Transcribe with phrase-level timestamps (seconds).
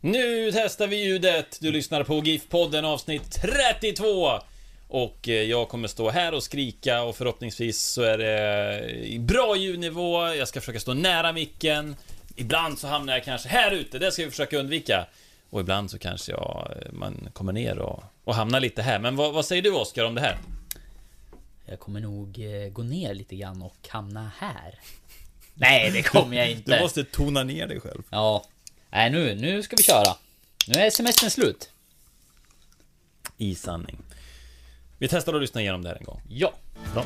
[0.00, 1.58] Nu testar vi ljudet!
[1.60, 4.40] Du lyssnar på GIF-podden avsnitt 32!
[4.88, 9.56] Och eh, jag kommer stå här och skrika och förhoppningsvis så är det i bra
[9.56, 11.96] ljudnivå, jag ska försöka stå nära micken.
[12.36, 15.06] Ibland så hamnar jag kanske här ute, det ska vi försöka undvika.
[15.50, 18.98] Och ibland så kanske jag, eh, man kommer ner och, och hamnar lite här.
[18.98, 20.38] Men vad, vad säger du Oskar om det här?
[21.66, 24.74] Jag kommer nog eh, gå ner lite grann och hamna här.
[25.54, 26.76] Nej, det kommer jag inte.
[26.76, 28.02] Du måste tona ner dig själv.
[28.10, 28.44] Ja.
[28.90, 30.16] Nej, nu, nu ska vi köra.
[30.66, 31.70] Nu är semestern slut.
[33.36, 33.98] I sanning.
[34.98, 36.20] Vi testar att lyssna igenom det här en gång.
[36.28, 36.52] Ja.
[36.92, 37.04] Bra.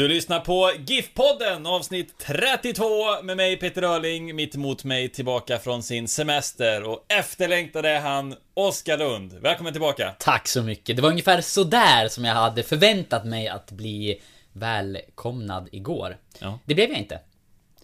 [0.00, 5.82] Du lyssnar på GIF-podden avsnitt 32 med mig Peter Öhrling, mitt emot mig tillbaka från
[5.82, 9.32] sin semester och efterlängtade han Oskar Lund.
[9.32, 10.14] Välkommen tillbaka!
[10.18, 10.96] Tack så mycket.
[10.96, 14.20] Det var ungefär sådär som jag hade förväntat mig att bli
[14.52, 16.16] välkomnad igår.
[16.38, 16.58] Ja.
[16.64, 17.14] Det blev jag inte.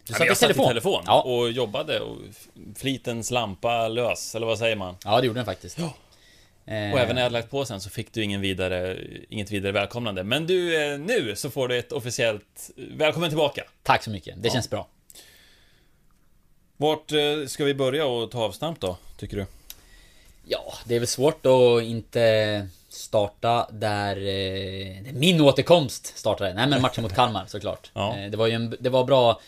[0.05, 0.65] Du Ja, satt i jag satt telefon.
[0.65, 1.23] i telefon Ja.
[1.23, 2.17] och jobbade och
[2.77, 4.97] flitens lampa lös, eller vad säger man?
[5.05, 5.79] ja, det gjorde den faktiskt.
[5.79, 5.95] Ja.
[6.67, 9.51] Eh, Och även när jag hade lagt på sen så fick du ingen vidare, inget
[9.51, 10.23] vidare välkomnande.
[10.25, 13.65] Men du, eh, nu så får du ett officiellt välkommen tillbaka.
[13.83, 14.43] Tack så mycket.
[14.43, 14.89] Det känns bra.
[16.77, 19.47] Vart eh, ska vi börja och ta avstamp då, tycker du?
[20.45, 26.55] Ja, det är väl svårt att inte starta där eh, min återkomst startade.
[26.55, 27.91] Nej men matchen mot Kalmar såklart.
[27.95, 28.17] Ja.
[28.19, 29.41] Eh, det var ju en, det var bra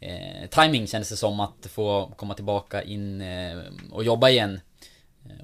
[0.00, 3.58] eh, timing kändes det som att få komma tillbaka in eh,
[3.92, 4.60] och jobba igen.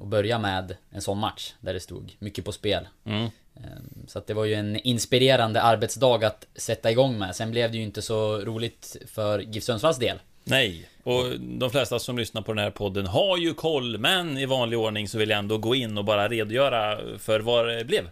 [0.03, 2.89] Och börja med en sån match där det stod mycket på spel.
[3.05, 3.25] Mm.
[3.57, 3.63] Eh,
[4.07, 7.37] Så att det var ju en inspirerande arbetsdag att sätta igång med.
[7.37, 10.19] Sen blev det ju inte så roligt för GIF Sundsvalls del.
[10.45, 14.47] Nej, och de flesta som lyssnar på den här podden har ju koll, men i
[14.47, 18.09] vanlig ordning så vill jag ändå gå in och bara redogöra för vad det blev.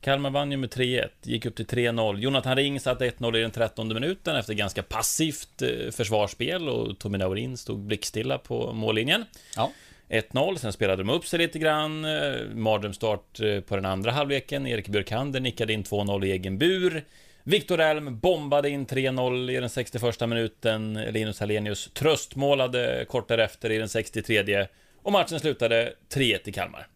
[0.00, 2.18] Kalmar vann ju med 3-1, gick upp till 3-0.
[2.18, 7.18] Jonathan Ring satte 1-0 i den 13 minuten efter ganska passivt eh, försvarsspel och Tommy
[7.18, 9.24] Naurin stod blickstilla på mållinjen.
[9.56, 9.70] Ja.
[10.10, 12.00] 1-0, sen spelade de upp sig lite grann.
[12.00, 14.66] Mardrömstart Mardrömsstart eh, på den andra halvleken.
[14.66, 17.04] Erik Björkander nickade in 2-0 i egen bur.
[17.44, 20.94] Viktor Elm bombade in 3-0 i den 61 minuten.
[20.94, 24.66] Linus Hallenius tröstmålade kort därefter i den 63
[25.02, 26.86] och matchen slutade 3-1 i Kalmar.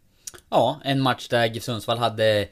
[0.50, 2.48] Ja, en match där GIF Sundsvall hade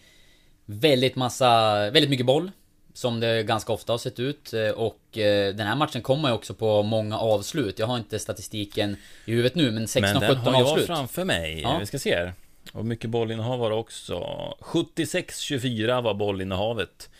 [0.64, 2.50] väldigt massa, väldigt mycket boll.
[2.94, 4.52] Som det ganska ofta har sett ut.
[4.52, 7.78] Eh, Och eh, den här matchen kommer ju också på många avslut.
[7.78, 10.86] Jag har inte statistiken i huvudet nu, men Men 16-17 den har jag avslut.
[10.86, 11.60] framför mig.
[11.62, 11.78] Ja.
[11.78, 12.32] Vi ska se här.
[12.72, 14.14] Och mycket bollinnehav var det också.
[14.60, 17.10] 76-24 var bollinnehavet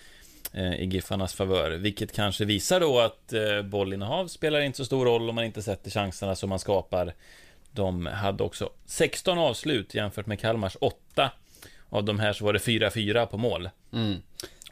[0.53, 1.71] eh, i Giffarnas favör.
[1.71, 5.63] Vilket kanske visar då att eh, bollinnehav spelar inte så stor roll om man inte
[5.63, 7.15] sätter chanserna som man skapar.
[7.73, 11.31] De hade också 16 avslut jämfört med Kalmars 8.
[11.89, 13.71] Av de här så var det 4-4 på mål.
[13.93, 14.17] Mm.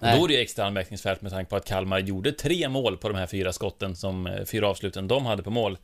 [0.00, 0.18] Nej.
[0.18, 3.08] då är det ju extra anmärkningsvärt med tanke på att Kalmar gjorde tre mål på
[3.08, 5.78] de här fyra skotten som eh, fyra avsluten de hade på mål.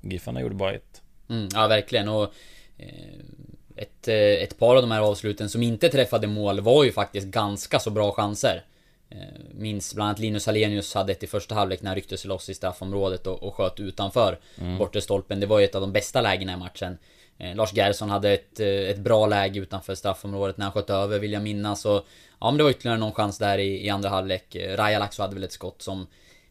[0.00, 1.02] Giffarna gjorde bara ett.
[1.28, 2.08] Mm, ja, verkligen.
[2.08, 2.34] Och
[2.78, 2.88] eh,
[3.76, 7.26] ett, eh, ett par av de här avsluten som inte träffade mål var ju faktiskt
[7.26, 8.64] ganska så bra chanser.
[9.54, 12.48] Minns bland annat Linus Hallenius hade ett i första halvlek när han ryckte sig loss
[12.48, 14.38] i straffområdet och, och sköt utanför
[14.78, 15.40] bortre stolpen.
[15.40, 16.98] Det var ju ett av de bästa lägena i matchen.
[17.54, 21.42] Lars Gerson hade ett, ett bra läge utanför straffområdet när han sköt över vill jag
[21.42, 21.84] minnas.
[21.84, 22.06] Och,
[22.40, 24.54] ja men det var ytterligare någon chans där i, i andra halvlek.
[24.54, 26.06] Eh, Raja Laxo hade väl ett skott som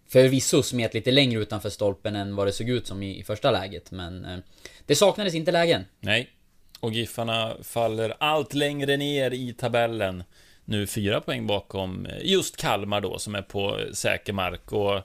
[0.07, 3.51] förvisso smet lite längre utanför stolpen än vad det såg ut som i, i första
[3.51, 3.91] läget.
[3.91, 4.37] Men eh,
[4.85, 5.85] det saknades inte lägen.
[5.99, 6.29] Nej.
[6.79, 10.23] Och Giffarna faller allt längre ner i tabellen.
[10.65, 14.71] Nu fyra poäng bakom eh, just Kalmar då, som är på eh, säker mark.
[14.71, 15.01] Och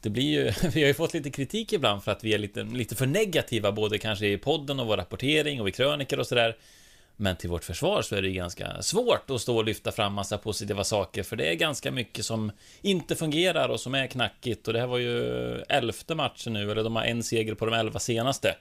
[0.00, 0.44] det blir ju,
[0.74, 3.72] vi har ju fått lite kritik ibland för att vi är lite, lite för negativa,
[3.72, 6.56] både kanske i podden och vår rapportering och i kröniker och sådär.
[7.16, 10.38] Men till vårt försvar så är det ganska svårt att stå och lyfta fram massa
[10.38, 14.68] positiva saker, för det är ganska mycket som inte fungerar och som är knackigt.
[14.68, 17.74] Och det här var ju elfte matchen nu, eller de har en seger på de
[17.74, 18.56] elva senaste.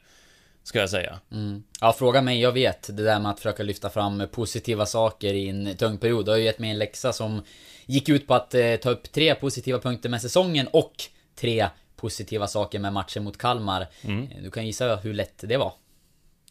[0.63, 1.19] Ska jag säga.
[1.31, 1.63] Mm.
[1.81, 2.97] Ja, fråga mig, jag vet.
[2.97, 6.25] Det där med att försöka lyfta fram positiva saker i en tung period.
[6.25, 7.43] Det har ju gett mig en läxa som
[7.85, 10.93] gick ut på att eh, ta upp tre positiva punkter med säsongen och
[11.35, 13.87] tre positiva saker med matchen mot Kalmar.
[14.01, 14.23] Mm.
[14.31, 15.73] Eh, Du kan gissa hur lätt det var.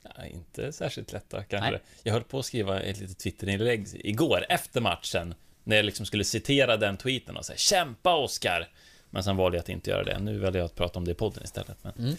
[0.03, 1.71] Ja, inte särskilt lätta kanske.
[1.71, 1.81] Nej.
[2.03, 5.35] Jag höll på att skriva ett litet Twitterinlägg igår efter matchen.
[5.65, 8.69] När jag liksom skulle citera den tweeten och säga Kämpa Oskar!
[9.11, 10.19] Men sen valde jag att inte göra det.
[10.19, 11.77] Nu väljer jag att prata om det i podden istället.
[11.83, 12.17] Men, Mm.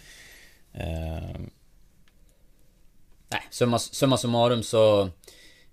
[0.74, 1.40] eh,
[3.30, 5.02] Nej, summa, summa summarum så...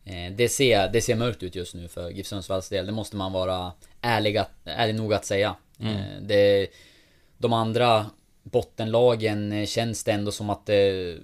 [0.05, 2.87] Eh, det, ser, det ser mörkt ut just nu för GIF Sundsvalls del.
[2.87, 5.57] Det måste man vara ärlig, att, ärlig nog att säga.
[5.81, 6.69] Eh, det,
[7.39, 8.07] de andra
[8.51, 11.17] bottenlagen eh, känns det ändå som att det,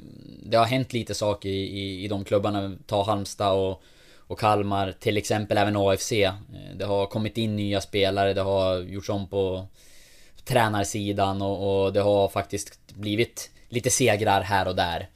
[0.42, 2.76] det har hänt lite saker i, i, i de klubbarna.
[2.86, 3.82] Ta Halmstad och,
[4.18, 6.12] och Kalmar, till exempel även AFC.
[6.12, 6.32] Eh,
[6.76, 9.66] Det har kommit in nya spelare, det har gjorts om på
[10.44, 15.08] tränarsidan och, och det har faktiskt blivit lite segrar här och där.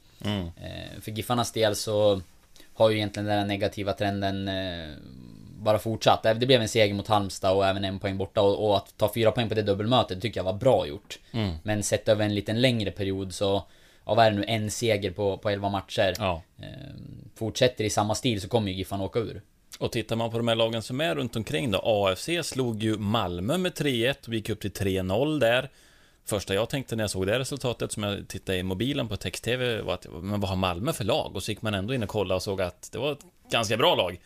[0.57, 2.21] Eh, För Giffarnas del så
[2.73, 4.89] har ju egentligen den här negativa trenden eh,
[5.59, 6.23] bara fortsatt.
[6.23, 9.13] Det blev en seger mot Halmstad och även en poäng borta och, och att ta
[9.13, 11.19] fyra poäng på det dubbelmötet tycker jag var bra gjort.
[11.63, 13.63] Men sett över en liten längre period så,
[14.05, 16.13] ja vad är det nu, en seger på, på 11 matcher.
[16.17, 16.41] ja.
[16.61, 16.67] Eh,
[17.35, 19.41] Fortsätter i samma stil så kommer ju Giffarna åka ur.
[19.79, 21.81] Och tittar man på de här lagen som är runt omkring då.
[21.83, 25.69] AFC slog ju Malmö med 3-1 och gick upp till 3-0 där.
[26.25, 29.81] Första jag tänkte när jag såg det resultatet som jag tittade i mobilen på text-tv
[29.81, 31.35] var att men vad har Malmö för lag?
[31.35, 33.19] Och så gick man ändå in och kollade och såg att det var ett
[33.51, 34.19] ganska bra lag.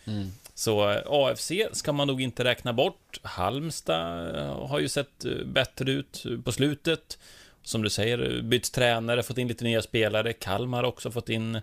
[0.56, 3.20] Så eh, AFC ska man nog inte räkna bort.
[3.24, 7.20] Halmstad eh, har ju sett eh, bättre ut på slutet.
[7.64, 10.34] Som du säger, bytt tränare, fått in lite nya spelare.
[10.34, 11.62] Kalmar har också fått in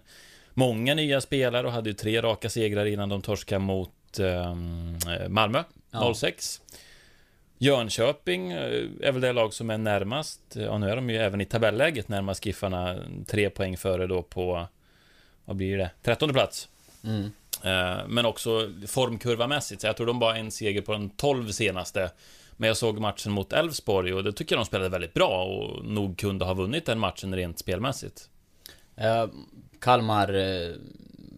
[0.55, 4.55] många nya spelare och hade ju tre raka segrar innan de torskade mot eh,
[5.29, 6.15] Malmö Ja.
[6.15, 6.61] 06.
[7.59, 10.41] Jönköping är väl det lag som är närmast.
[10.53, 12.97] Ja, nu är de ju även i tabelläget närmast Giffarna.
[13.27, 14.67] Tre poäng före då på,
[15.45, 16.69] vad blir det, trettonde plats.
[17.05, 17.31] Mm.
[17.65, 22.11] Eh, Men också formkurvamässigt, så jag tror de bara en seger på de 12 senaste.
[22.57, 25.85] Men jag såg matchen mot Elfsborg och det tycker jag de spelade väldigt bra och
[25.85, 28.29] nog kunde ha vunnit den matchen rent spelmässigt.
[28.97, 29.27] Eh,
[29.81, 30.75] Kalmar eh,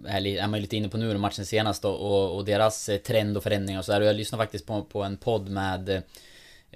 [0.06, 3.42] är, man ju lite inne på nu, matchen senast då, och, och deras trend och
[3.42, 4.00] förändringar och sådär.
[4.00, 6.02] Och jag lyssnade faktiskt på, på en podd med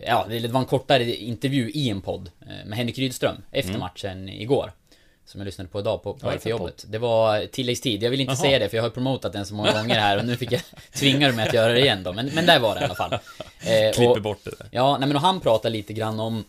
[0.07, 2.31] Ja, det var en kortare intervju i en podd
[2.67, 4.73] med Henrik Rydström efter matchen igår.
[5.27, 6.85] Som jag lyssnade på idag på, på väg det till jobbet.
[6.89, 8.03] Det var tilläggstid.
[8.03, 8.37] Jag vill inte Jaha.
[8.37, 10.61] säga det för jag har promotat den så många gånger här och nu fick jag
[10.95, 12.13] tvinga mig att göra det igen då.
[12.13, 13.13] Men, men där var det i alla fall.
[13.13, 14.69] Eh, Klipper bort det där.
[14.71, 16.45] Ja, nej men och han pratar lite grann om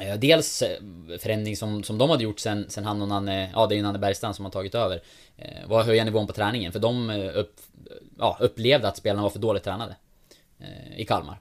[0.00, 0.78] eh, Dels eh,
[1.18, 3.82] förändring som, som de hade gjort sen, sen han och Nanne, ja det är ju
[3.82, 5.00] Nanne Bergstrand som har tagit över
[5.36, 7.56] eh, Var att höja nivån på träningen, för de eh, upp,
[8.18, 9.96] ja, upplevde att spelarna var för dåligt tränade
[10.60, 11.38] eh, I Kalmar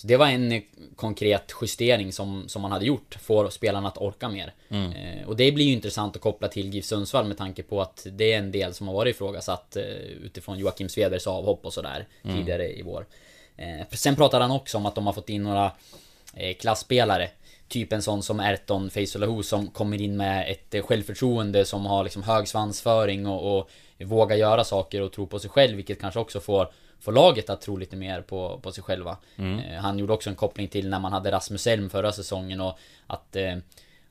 [0.00, 0.62] Så det var en eh,
[0.96, 4.52] konkret justering som, som man hade gjort, får spelarna att orka mer.
[4.68, 8.06] Eh, Och det blir ju intressant att koppla till GIF Sundsvall med tanke på att
[8.12, 9.82] det är en del som har varit ifrågasatt eh,
[10.24, 13.06] Utifrån Joakim Svedbergs avhopp och sådär tidigare i vår.
[13.56, 15.72] Eh, Sen pratade han också om att de har fått in några
[16.34, 17.30] eh, klassspelare.
[17.68, 22.04] Typ en sån som Erton Feisolahu som kommer in med ett eh, självförtroende som har
[22.04, 26.20] liksom hög svansföring och, och vågar göra saker och tro på sig själv vilket kanske
[26.20, 26.68] också får
[27.00, 30.36] Får laget att tro lite mer på, på sig själva eh, Han gjorde också en
[30.36, 33.56] koppling till när man hade Rasmus Elm förra säsongen och att eh,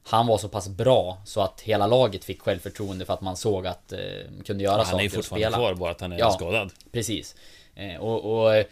[0.03, 3.67] Han var så pass bra så att hela laget fick självförtroende för att man såg
[3.67, 3.99] att eh,
[4.45, 6.31] kunde göra Han är saker och fortfarande spela kvar, bara att han är Ja.
[6.31, 6.71] skadad.
[6.91, 7.35] Precis.
[7.75, 8.63] Eh, och, och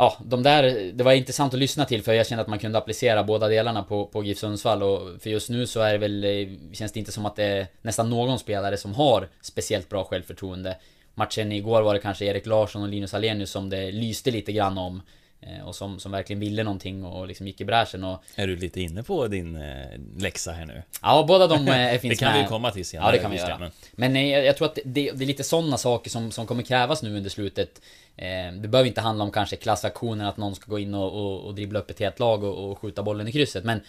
[0.00, 2.78] Ja, de där, det var intressant att lyssna till för jag kände att man kunde
[2.78, 6.24] applicera båda delarna på, på GIF Sundsvall och för just nu så är det väl,
[6.24, 10.04] eh, känns det inte som att det är nästan någon spelare som har speciellt bra
[10.04, 10.76] självförtroende.
[11.18, 14.78] Matchen igår var det kanske Erik Larsson och Linus Alenius som det lyste lite grann
[14.78, 15.02] om.
[15.40, 18.56] eh, Och som, som verkligen ville någonting och liksom gick i bräschen och Är du
[18.56, 19.86] lite inne på din eh,
[20.18, 20.82] läxa här nu?
[21.02, 22.42] Ja, båda de eh, Det finns kan med.
[22.42, 23.06] vi komma till senare.
[23.08, 23.58] Ja, det kan vi göra.
[23.58, 27.02] men- Men jag, tror att det, det är lite sådana saker som, som kommer krävas
[27.02, 27.82] nu under slutet.
[28.16, 31.40] Eh, det behöver inte handla om kanske klassaktioner, att någon ska gå in och, och,
[31.46, 33.64] och dribbla upp ett helt lag och, och skjuta bollen i krysset.
[33.64, 33.80] Men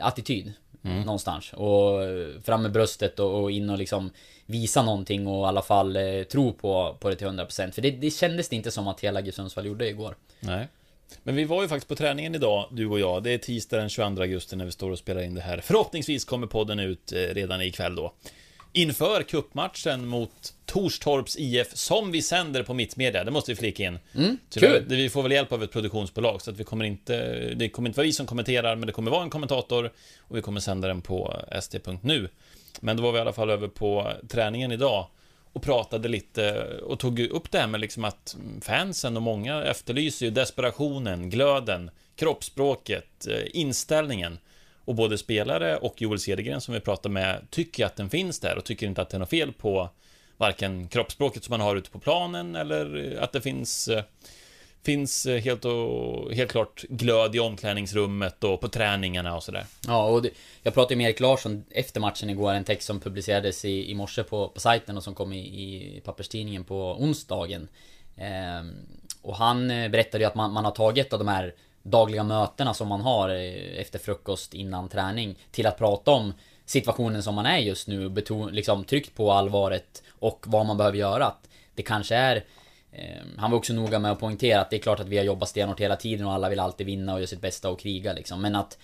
[0.00, 0.52] attityd.
[0.84, 1.52] Någonstans.
[1.52, 1.98] Och
[2.44, 4.10] fram med bröstet och, och in och liksom
[4.46, 7.70] visa någonting och i alla fall eh, tro på, på det till 100%.
[7.70, 10.16] För det, det kändes det inte som att hela GIF Sundsvall gjorde igår.
[10.40, 10.68] Nej.
[11.22, 13.22] Men vi var ju faktiskt på träningen idag, du och jag.
[13.22, 15.60] Det är tisdag den 22 augusti när vi står och spelar in det här.
[15.60, 18.12] Förhoppningsvis kommer podden ut eh, redan ikväll då.
[18.74, 23.98] Inför kuppmatchen mot Torstorps IF, som vi sänder på Mittmedia, det måste vi flika in.
[24.14, 24.84] Mm, kul.
[24.88, 27.14] Vi får väl hjälp av ett produktionsbolag, så att vi kommer inte...
[27.54, 30.42] Det kommer inte vara vi som kommenterar, men det kommer vara en kommentator och vi
[30.42, 32.28] kommer sända den på st.nu.
[32.80, 35.06] Men då var vi i alla fall över på träningen idag
[35.52, 40.26] och pratade lite och tog upp det här med liksom att fansen och många efterlyser
[40.26, 44.38] ju desperationen, glöden, kroppsspråket, eh, inställningen.
[44.84, 48.58] Och både spelare och Joel Cedergren som vi pratade med tycker att den finns där
[48.58, 49.90] och tycker inte att det är något fel på
[50.36, 54.04] varken kroppsspråket som man har ute på planen eller att det finns eh,
[54.84, 59.64] Finns eh, helt, och, helt klart glöd i omklädningsrummet och på träningarna och sådär.
[59.86, 60.30] Ja, och det,
[60.62, 64.22] jag pratade med Erik Larsson efter matchen igår, en text som publicerades i, i morse
[64.22, 67.68] på, på sajten och som kom i, i papperstidningen på onsdagen.
[68.16, 68.72] Ehm,
[69.22, 72.74] och han eh, berättade ju att man, man har tagit av de här dagliga mötena
[72.74, 76.32] som man har eh, efter frukost innan träning till att prata om
[76.66, 80.98] situationen som man är just nu beton, liksom tryckt på allvaret och vad man behöver
[80.98, 81.26] göra.
[81.26, 82.44] Att det kanske är
[83.36, 85.48] han var också noga med att poängtera att det är klart att vi har jobbat
[85.48, 88.42] stenhårt hela tiden och alla vill alltid vinna och göra sitt bästa och kriga liksom.
[88.42, 88.78] Men att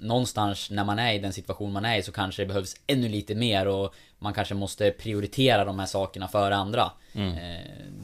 [0.00, 3.08] någonstans när man är i den situation man är i så kanske det behövs ännu
[3.08, 6.90] lite mer och man kanske måste prioritera de här sakerna före andra.
[7.12, 7.36] Mm.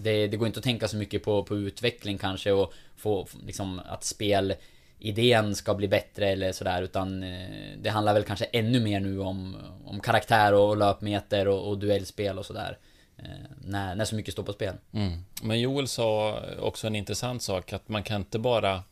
[0.03, 3.81] Det, det, går inte att tänka så mycket på, på utveckling kanske och få liksom
[3.87, 4.55] att spel
[4.99, 7.49] idén ska bli bättre eller sådär utan eh,
[7.79, 12.38] det handlar väl kanske ännu mer nu om, om karaktär och löpmeter och, och duellspel
[12.38, 12.79] och sådär.
[13.18, 13.25] Eh,
[13.64, 14.75] när, när så mycket står på spel.
[14.92, 15.12] Mm.
[15.42, 18.83] Men Joel sa också en intressant sak att man kan inte bara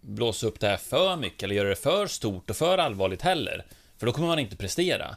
[0.00, 3.64] blåsa upp det här för mycket eller göra det för stort och för allvarligt heller.
[3.98, 5.16] För då kommer man inte prestera.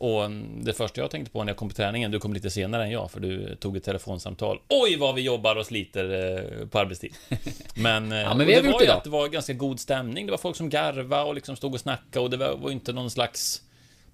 [0.00, 2.84] Och det första jag tänkte på när jag kom på träningen, du kom lite senare
[2.84, 4.60] än jag för du tog ett telefonsamtal.
[4.68, 7.14] Oj vad vi jobbar och sliter eh, på arbetstid.
[7.76, 10.26] Men, ja, men vi det var det att det var ganska god stämning.
[10.26, 12.92] Det var folk som garvade och liksom stod och snackade och det var, var inte
[12.92, 13.62] någon slags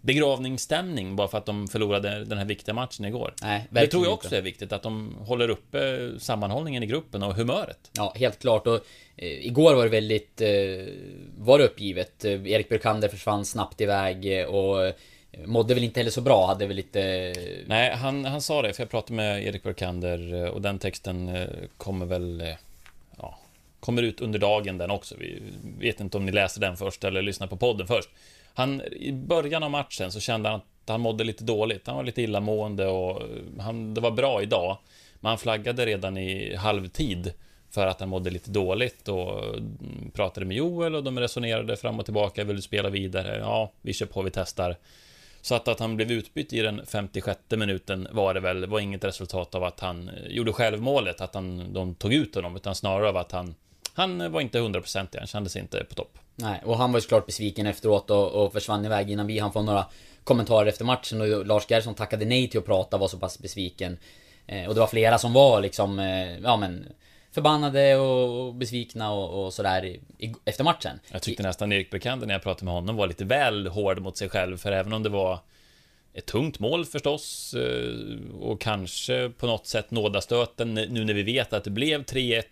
[0.05, 3.35] begravningsstämning bara för att de förlorade den här viktiga matchen igår.
[3.43, 4.37] Nej, det tror jag också inte.
[4.37, 7.91] är viktigt, att de håller uppe sammanhållningen i gruppen och humöret.
[7.93, 8.67] Ja, helt klart.
[8.67, 8.81] Och
[9.17, 10.41] eh, igår var det väldigt...
[10.41, 10.49] Eh,
[11.39, 12.25] var det uppgivet.
[12.25, 14.93] Eh, Erik Burkander försvann snabbt iväg eh, och
[15.45, 17.35] Mådde väl inte heller så bra, hade väl lite...
[17.67, 22.07] Nej, han, han sa det, för jag pratade med Erik Burkander och den texten kommer
[22.07, 22.55] väl...
[23.19, 23.39] Ja,
[23.81, 25.15] kommer ut under dagen den också.
[25.19, 25.43] Vi
[25.79, 28.09] vet inte om ni läser den först eller lyssnar på podden först.
[28.55, 31.87] Han, I början av matchen så kände han att han mådde lite dåligt.
[31.87, 33.29] Han var lite illamående och eh,
[33.61, 34.79] han, det var bra idag.
[35.21, 37.33] Men han flaggade redan i halvtid
[37.71, 41.99] för att han mådde lite dåligt och mm, pratade med Joel och de resonerade fram
[41.99, 42.45] och tillbaka.
[42.45, 43.39] Vill du spela vidare?
[43.39, 44.77] Ja, vi kör på, vi testar.
[45.41, 49.05] Så att, att han blev utbytt i den 56 minuten var det väl, var inget
[49.05, 53.09] resultat av att han eh, gjorde självmålet, att han, de tog ut honom, utan snarare
[53.09, 53.55] av att han,
[53.95, 56.19] han var inte hundraprocentig, han kände sig inte på topp.
[56.37, 59.53] Nej, och han var ju såklart besviken efteråt och, och försvann iväg innan vi hann
[59.53, 59.87] få några
[60.25, 63.99] kommentarer efter matchen och Lars Gerson tackade nej till att prata, var så pass besviken.
[64.47, 66.87] Eh, och det var flera som var liksom, eh, ja men
[67.33, 71.01] förbannade och besvikna och, och sådär i, i, efter matchen.
[71.11, 74.17] Jag tyckte nästan Erik Bekander när jag pratade med honom var lite väl hård mot
[74.17, 75.39] sig själv, för även om det var
[76.13, 81.53] ett tungt mål förstås eh, och kanske på något sätt nådastöten nu när vi vet
[81.53, 82.43] att det blev 3-1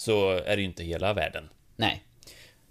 [0.00, 1.48] så är det ju inte hela världen.
[1.76, 2.02] Nej,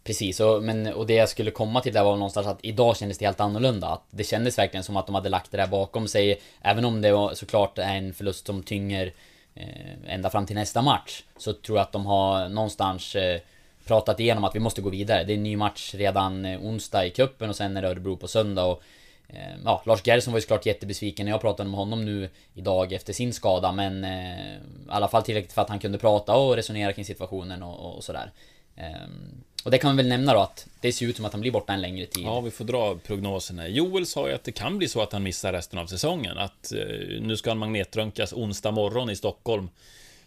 [0.04, 3.18] Precis, och, men, och det jag skulle komma till där var någonstans att idag kändes
[3.18, 3.88] det helt annorlunda.
[3.88, 6.42] Att det kändes verkligen som att de hade lagt det där bakom sig.
[6.62, 9.14] Även om det var såklart är en förlust som tynger
[9.56, 11.24] eh, ända fram till nästa match.
[11.38, 13.40] Så tror jag att de har någonstans eh,
[13.86, 15.24] pratat igenom att vi måste gå vidare.
[15.24, 18.18] Det är en ny match redan eh, onsdag i kuppen och sen är det Örebro
[18.18, 18.66] på söndag.
[18.66, 18.84] Och,
[19.30, 22.94] Eh, ja, Lars Gerson var ju såklart jättebesviken när jag pratade med honom nu idag
[22.94, 23.72] efter sin skada.
[23.72, 27.64] Men eh, i alla fall tillräckligt för att han kunde prata och resonera kring situationen
[27.64, 28.32] och, och sådär.
[28.76, 31.42] Ehm, och det kan man väl nämna då att det ser ut som att han
[31.42, 32.24] blir borta en längre tid.
[32.24, 33.68] Ja, vi får dra prognoserna.
[33.68, 36.38] Joel sa ju att det kan bli så att han missar resten av säsongen.
[36.38, 39.70] Att eh, nu ska han magnetröntgas onsdag morgon i Stockholm.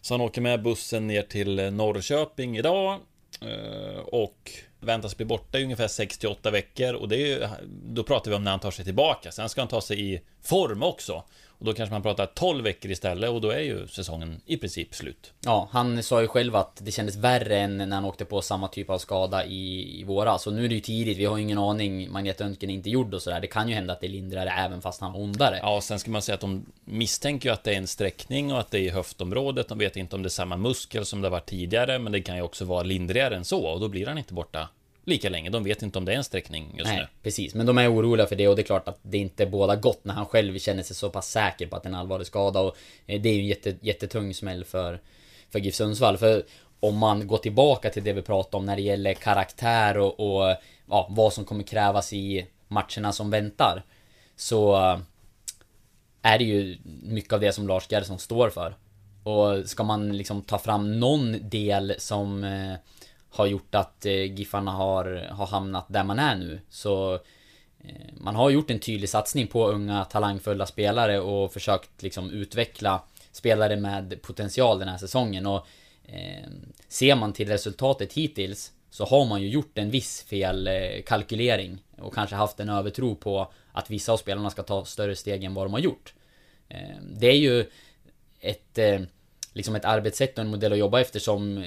[0.01, 3.01] Så han åker med bussen ner till eh, Norrköping idag.
[4.05, 4.51] Och
[4.83, 6.95] väntas bli borta i ungefär 6-8 veckor.
[6.95, 7.49] Och det är ju,
[7.85, 9.33] då pratar vi om när han tar sig tillbaka.
[9.33, 11.25] Sen ska han ta sig i form också.
[11.63, 14.95] Och då kanske man pratar 12 veckor istället och då är ju säsongen i princip
[14.95, 15.33] slut.
[15.41, 18.69] Ja, han sa ju själv att det kändes värre än när han åkte på samma
[18.69, 20.43] typ av skada i, i våras.
[20.43, 22.13] Så nu är det ju tidigt, vi har ju ingen aning.
[22.13, 23.41] Magnetröntgen är inte gjord och sådär.
[23.41, 25.59] Det kan ju hända att det är lindrigare även fast han var ondare.
[25.63, 28.61] Ja, sen ska man säga att de misstänker ju att det är en sträckning och
[28.61, 29.69] att det är i höftområdet.
[29.69, 32.37] De vet inte om det är samma muskel som det var tidigare, men det kan
[32.37, 34.69] ju också vara lindrigare än så och då blir han inte borta
[35.05, 35.51] lika länge.
[35.51, 37.07] De vet inte om det är en sträckning just Nej, nu.
[37.23, 37.55] precis.
[37.55, 40.05] Men de är oroliga för det och det är klart att det inte båda gott
[40.05, 42.61] när han själv känner sig så pass säker på att det är en allvarlig skada.
[42.61, 45.01] Och eh, det är ju en jätte, jättetung smäll för,
[45.51, 46.19] för GIF Sundsvall.
[46.19, 46.45] För
[46.81, 50.57] om man går tillbaka till det vi pratade om när det gäller karaktär och, och
[50.89, 53.83] ja, vad som kommer krävas i matcherna som väntar.
[54.37, 54.99] Så eh,
[56.23, 58.75] är det ju mycket av det som Lars Gerson står för.
[59.25, 62.75] Och ska man liksom ta fram någon del som eh,
[63.33, 66.61] har gjort att eh, Giffarna har, har hamnat där man är nu.
[66.69, 67.15] Så
[67.85, 73.03] eh, man har gjort en tydlig satsning på unga talangfulla spelare och försökt liksom utveckla
[73.33, 75.47] spelare med potential den här säsongen.
[75.47, 75.67] Och
[76.05, 76.49] eh,
[76.89, 82.15] ser man till resultatet hittills Så har man ju gjort en viss felkalkylering eh, och
[82.15, 85.67] kanske haft en övertro på att vissa av spelarna ska ta större steg än vad
[85.67, 86.15] de har gjort.
[86.69, 87.71] Eh, Det är ju
[88.41, 89.01] ett, eh,
[89.53, 91.65] liksom ett arbetssätt och en modell att jobba efter som eh,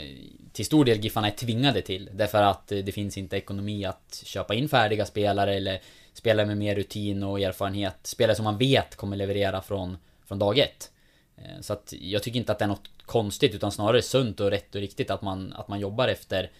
[0.53, 2.09] till stor del Giffarna är tvingade till.
[2.13, 5.81] Därför att eh, det finns inte ekonomi att köpa in färdiga spelare eller
[6.13, 7.97] spelare med mer rutin och erfarenhet.
[8.03, 10.91] Spelare som man vet kommer leverera från, från dag ett.
[11.37, 14.49] Eh, Så att jag tycker inte att det är något konstigt utan snarare sunt och
[14.51, 16.51] rätt och riktigt att man, att man jobbar efter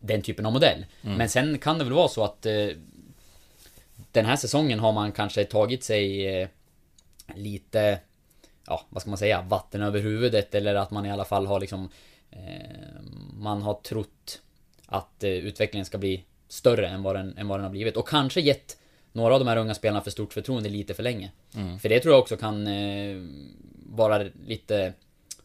[0.00, 0.86] den typen av modell.
[1.16, 2.68] Men sen kan det väl vara så att eh,
[4.12, 6.48] den här säsongen har man kanske tagit sig eh,
[7.34, 7.98] lite,
[8.66, 11.60] ja vad ska man säga, vatten över huvudet eller att man i alla fall har
[11.60, 11.88] liksom
[12.30, 13.02] eh,
[13.32, 14.40] Man har trott
[14.86, 18.08] att eh, utvecklingen ska bli större än vad, den, än vad den har blivit och
[18.08, 18.76] kanske gett
[19.12, 21.30] några av de här unga spelarna för stort förtroende lite för länge.
[21.78, 23.16] För det tror jag också kan eh,
[23.86, 24.92] vara lite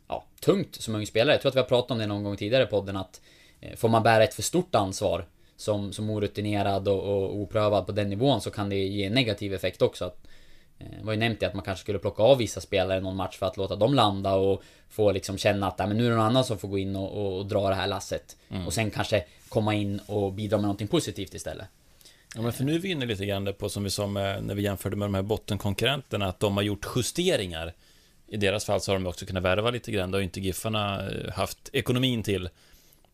[0.08, 1.34] ja, tungt som ung spelare.
[1.34, 3.22] Jag tror att vi har pratat om det någon gång tidigare i podden att
[3.60, 7.92] eh, får man bära ett för stort ansvar som, som orutinerad och, och oprövad på
[7.92, 10.06] den nivån så kan det ge en negativ effekt också.
[10.06, 10.28] Att,
[10.78, 13.46] det var ju nämnt att man kanske skulle plocka av vissa spelare någon match för
[13.46, 16.44] att låta dem landa och få liksom känna att men nu är det någon annan
[16.44, 18.38] som får gå in och, och, och dra det här lasset.
[18.66, 21.68] Och sen kanske komma in och bidra med någonting positivt istället.
[22.36, 24.56] Ja, men för nu är vi inne lite grann på, som vi sa med, när
[24.56, 27.74] vi jämförde med de här bottenkonkurrenterna, att de har gjort justeringar.
[28.28, 30.40] I deras fall så har de också kunnat värva lite grann, det har ju inte
[30.40, 32.50] Giffarna eh, haft ekonomin till.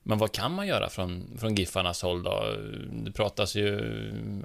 [0.04, 2.44] Men vad kan man göra från, från Giffarnas håll då?
[2.92, 3.96] Det pratas ju,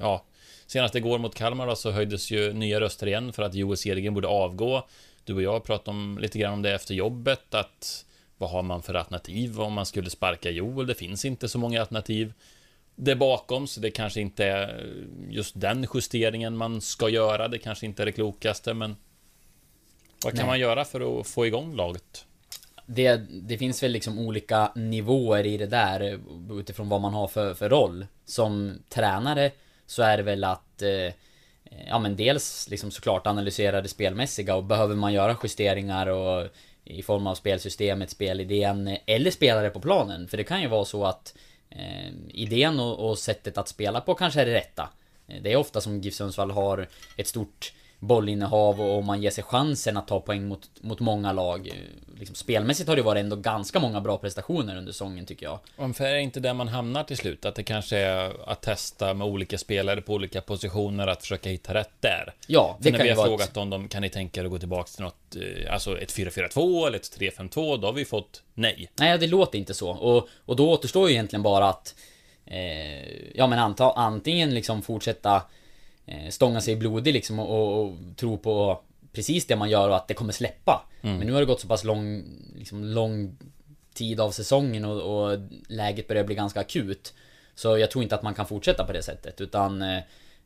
[0.00, 0.24] ja,
[0.68, 4.14] senast igår mot Kalmar då, så höjdes ju nya röster igen för att Joel Cedergren
[4.14, 4.86] borde avgå.
[5.24, 8.04] Du och jag pratade om, lite grann om det efter jobbet, att
[8.36, 10.86] vad har man för alternativ om man skulle sparka Joel?
[10.86, 12.32] Det finns inte så många alternativ
[12.96, 14.86] det bakom, så det kanske inte är
[15.28, 17.48] just den justeringen man ska göra.
[17.48, 18.96] Det kanske inte är det klokaste, men
[20.24, 20.46] vad kan Nej.
[20.46, 22.24] man göra för att få igång laget?
[22.90, 26.20] det, det finns väl liksom olika nivåer i det där
[26.50, 28.06] utifrån vad man har för, för roll.
[28.24, 29.50] Som tränare
[29.88, 31.12] så är det väl att eh, eh,
[31.88, 36.48] Ja men dels liksom såklart analysera det spelmässiga och behöver man göra justeringar och
[36.84, 40.28] i form av spelsystemet, spelidén eller spelare på planen.
[40.28, 41.34] För det kan ju vara så att
[41.70, 44.88] eh, idén och, och sättet att spela på kanske är det rätta.
[45.26, 49.44] Eh, det är ofta som GIF Sundsvall har ett stort bollinnehav och man ger sig
[49.44, 51.72] chansen att ta poäng mot, mot många lag.
[52.18, 55.58] Liksom, spelmässigt har det varit ändå ganska många bra prestationer under säsongen tycker jag.
[55.76, 57.44] Om för är inte där man hamnar till slut?
[57.44, 61.74] Att det kanske är att testa med olika spelare på olika positioner, att försöka hitta
[61.74, 62.34] rätt där?
[62.46, 64.44] Ja, det när kan vi ju har frågat ett, dem, de, kan ni tänka er
[64.44, 67.78] att gå tillbaka till något, eh, alltså ett 4-4-2 eller ett 3-5-2?
[67.78, 68.90] Då har vi fått nej.
[68.98, 69.90] Nej, det låter inte så.
[69.90, 71.94] Och, och då återstår ju egentligen bara att...
[72.46, 75.42] Eh, ja men anta, antingen liksom fortsätta
[76.06, 78.80] eh, stånga sig blodig liksom och, och, och tro på
[79.12, 80.84] precis det man gör och att det kommer släppa.
[81.18, 82.24] Men nu har det gått så pass lång,
[82.56, 83.38] liksom lång
[83.94, 87.14] tid av säsongen och, och läget börjar bli ganska akut.
[87.54, 89.96] Så jag tror inte att man kan fortsätta på det sättet utan eh,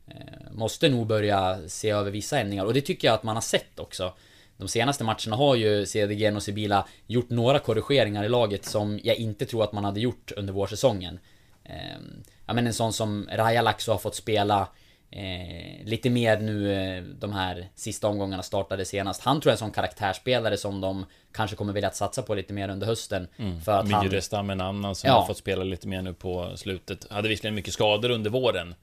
[0.07, 3.41] eh, Måste nog börja se över vissa ändringar och det tycker jag att man har
[3.41, 4.13] sett också.
[4.57, 9.15] De senaste matcherna har ju Cedergren och Sibila gjort några korrigeringar i laget som jag
[9.15, 11.19] inte tror att man hade gjort under vårsäsongen.
[11.63, 11.99] Eh,
[12.45, 14.67] ja men en sån som Raja Laxo har fått spela
[15.15, 19.21] eh, lite mer nu eh, de här sista omgångarna startade senast.
[19.21, 22.53] Han tror jag är en sån karaktärsspelare som de kanske kommer vilja satsa på lite
[22.53, 23.27] mer under hösten.
[23.65, 24.05] För att han...
[24.05, 25.13] Myrestam en annan som Ja.
[25.13, 27.11] har fått spela lite mer nu på slutet.
[27.11, 28.75] Hade visserligen mycket skador under våren.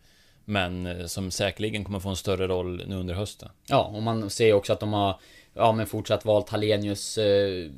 [0.44, 3.48] Men eh, som säkerligen kommer få en större roll nu under hösten.
[3.66, 5.20] Ja, och man ser också att de har
[5.54, 7.70] Ja men fortsatt valt Hallenius eh,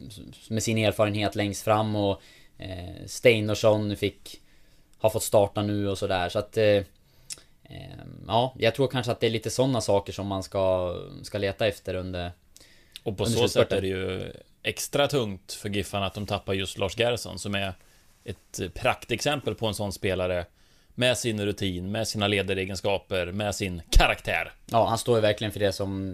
[0.48, 2.20] Med sin erfarenhet längst fram och
[2.58, 4.40] eh, Steinarsson fick
[4.98, 6.80] Har fått starta nu och sådär så att eh,
[8.26, 11.66] Ja, jag tror kanske att det är lite sådana saker som man ska Ska leta
[11.66, 12.32] efter under
[13.02, 14.32] Och på Under så sätt är det ju
[14.62, 17.74] extra tungt för Giffarna att de tappar just Lars Gerson som är
[18.24, 20.46] ett praktexempel på en sån spelare
[20.94, 24.52] med sin rutin, med sina ledaregenskaper, med sin karaktär.
[24.66, 26.12] Ja, han står ju verkligen för det som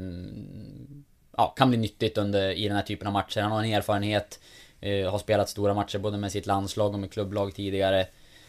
[1.37, 3.41] Ja, kan bli nyttigt under, i den här typen av matcher.
[3.41, 4.41] Han har en erfarenhet
[4.81, 8.07] eh, Har spelat stora matcher både med sitt landslag och med klubblag tidigare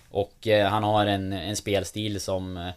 [0.09, 2.69] Och eh, han har en, en spelstil som eh,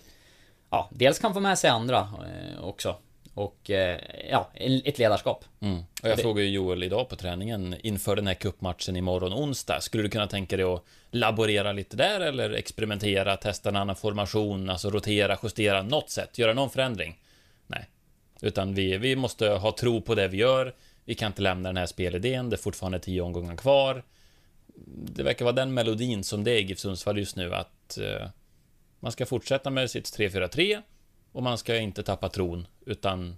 [0.73, 2.97] Ja, dels kan få med sig andra eh, också
[3.35, 5.79] Och eh, ja, ett ledarskap Mm.
[6.03, 9.81] Och jag frågade ju Joel idag på träningen inför den här kuppmatchen imorgon onsdag.
[9.81, 14.71] Skulle du kunna tänka dig att laborera lite där eller experimentera, testa en annan formation,
[14.71, 17.19] alltså rotera, justera något sätt, göra någon förändring?
[17.67, 17.89] Nej,
[18.41, 20.75] utan vi, vi måste ha tro på det vi gör.
[21.05, 22.51] Vi kan inte lämna den här spelidén.
[22.51, 24.03] Det är fortfarande tio omgångar kvar.
[24.87, 28.29] Det verkar vara den melodin som det är i GIF Sundsvall just nu att eh,
[29.03, 30.83] man ska fortsätta med sitt 3-4-3
[31.33, 33.37] och man ska inte tappa tron utan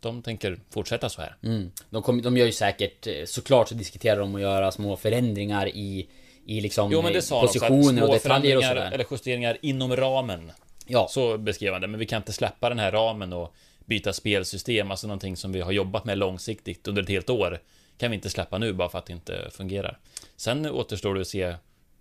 [0.00, 1.36] de tänker fortsätta så här.
[1.42, 1.70] mm.
[1.90, 5.68] de, kom, de gör ju säkert eh, Såklart så diskuterar de att göra små förändringar
[5.68, 6.08] i
[6.46, 8.90] i liksom Jo men det sa positioner och små detaljer och sådär.
[8.92, 10.52] eller justeringar inom ramen.
[10.86, 11.06] Ja.
[11.10, 14.90] Så beskrev han det, men vi kan inte släppa den här ramen och byta spelsystem,
[14.90, 17.60] alltså någonting som vi har jobbat med långsiktigt under ett helt år.
[17.98, 19.98] Kan vi inte släppa nu bara för att det inte fungerar.
[20.36, 21.54] Sen återstår det att se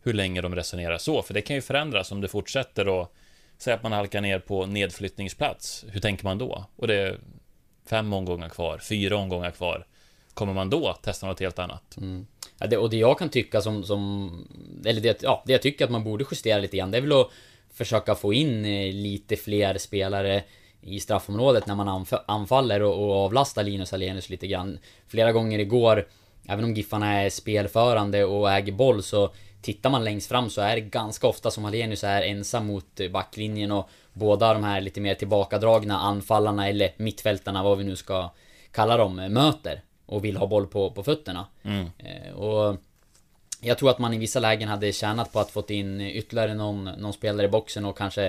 [0.06, 3.14] hur länge de resonerar så, för det kan ju förändras om det fortsätter och
[3.58, 5.86] säga att man halkar ner på nedflyttningsplats.
[5.90, 6.66] Hur tänker man då?
[6.76, 7.20] Och det är
[7.90, 9.86] fem omgångar kvar, fyra omgångar kvar.
[10.34, 11.98] Kommer man då testa något helt annat?
[11.98, 12.28] Mm.
[12.60, 14.32] Ja, det, och det jag kan tycka som, som
[14.86, 17.12] eller det, ja, det jag tycker att man borde justera lite grann, det är väl
[17.12, 17.30] att
[17.74, 20.44] försöka få in eh, lite fler spelare
[20.82, 24.80] i straffområdet när man anf- anfaller och, och avlastar Linus Alenius lite grann.
[25.08, 26.08] Flera gånger igår,
[26.48, 29.34] även om Giffarna är spelförande och äger boll så
[29.66, 33.72] Tittar man längst fram så är det ganska ofta som Alenius är ensam mot backlinjen
[33.72, 38.30] och båda de här lite mer tillbakadragna anfallarna eller mittfältarna, vad vi nu ska
[38.72, 39.82] kalla dem, möter.
[40.06, 41.48] Och vill ha boll på, på fötterna.
[41.98, 42.78] Eh, och
[43.62, 46.84] jag tror att man i vissa lägen hade tjänat på att fått in ytterligare någon,
[46.84, 48.26] någon spelare i boxen och kanske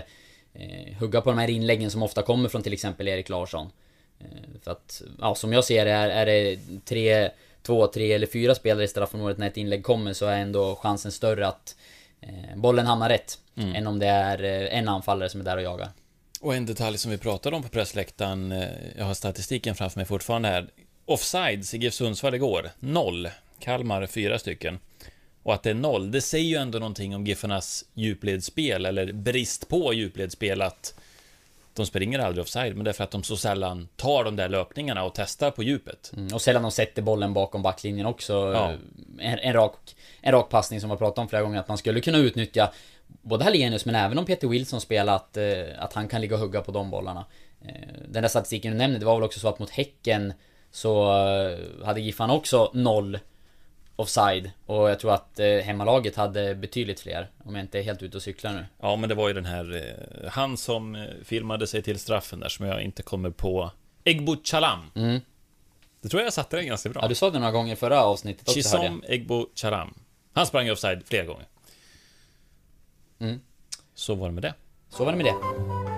[0.55, 3.71] eh, hugga på de här inläggen som ofta kommer från till exempel Erik Larsson.
[4.19, 7.31] Eh, för att, ja som jag ser det, är, är det tre,
[7.67, 11.13] två, tre eller fyra spelare i straffområdet när ett inlägg kommer så är ändå chansen
[11.13, 11.77] större att
[12.21, 13.39] eh, bollen hamnar rätt.
[13.57, 15.89] Än om det är eh, en anfallare som är där och jagar.
[16.41, 20.07] Och en detalj som vi pratade om på pressläktaren, eh, jag har statistiken framför mig
[20.07, 20.69] fortfarande här.
[21.05, 23.29] Offsides i GIF Sundsvall igår, noll.
[23.59, 24.79] Kalmar fyra stycken.
[25.43, 29.69] Och att det är noll, det säger ju ändå någonting om Giffarnas djupledsspel, eller brist
[29.69, 30.95] på djupledsspel, att
[31.77, 34.49] de springer aldrig offside, men det är för att de så sällan tar de där
[34.49, 36.13] löpningarna och testar på djupet.
[36.17, 38.53] Mm, och sällan de sätter bollen bakom backlinjen också.
[38.55, 38.73] Ja.
[39.19, 39.75] En, en, rak,
[40.21, 42.73] en rak passning som vi har pratat om flera gånger, att man skulle kunna utnyttja
[43.07, 45.45] både Hallenius men även om Peter Wilson spelar, att, eh,
[45.79, 47.25] att han kan ligga och hugga på de bollarna.
[47.65, 47.75] Eh,
[48.09, 50.33] Den där statistiken du nämnde, det var väl också så att mot Häcken
[50.71, 53.19] så eh, hade Giffan också noll
[53.97, 54.51] offside.
[54.67, 58.17] Och jag tror att eh, hemmalaget hade betydligt fler, om jag inte är helt ute
[58.17, 58.67] och cyklar nu.
[58.81, 59.77] Ja, men det var ju den här,
[60.23, 63.71] eh, han som eh, filmade sig till straffen där, som jag inte kommer på.
[64.05, 64.91] Egbo Chalam.
[64.95, 65.21] Mm.
[66.01, 67.03] Det tror jag satte den ganska bra.
[67.03, 68.93] Ja, du sa det några gånger förra avsnittet också hörde jag.
[68.95, 69.95] Chisom Egbo Charam.
[70.33, 71.47] Han sprang offside flera gånger.
[73.19, 73.41] Mm.
[73.95, 74.55] Så var det med det.
[74.91, 75.96] Så var det med det.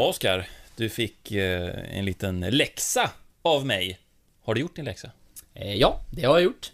[0.00, 0.48] Ja, Oskar.
[0.76, 3.10] Du fick eh, en liten läxa
[3.42, 3.98] av mig.
[4.44, 5.10] Har du gjort din läxa?
[5.54, 6.72] Eh, Ja, det har jag gjort.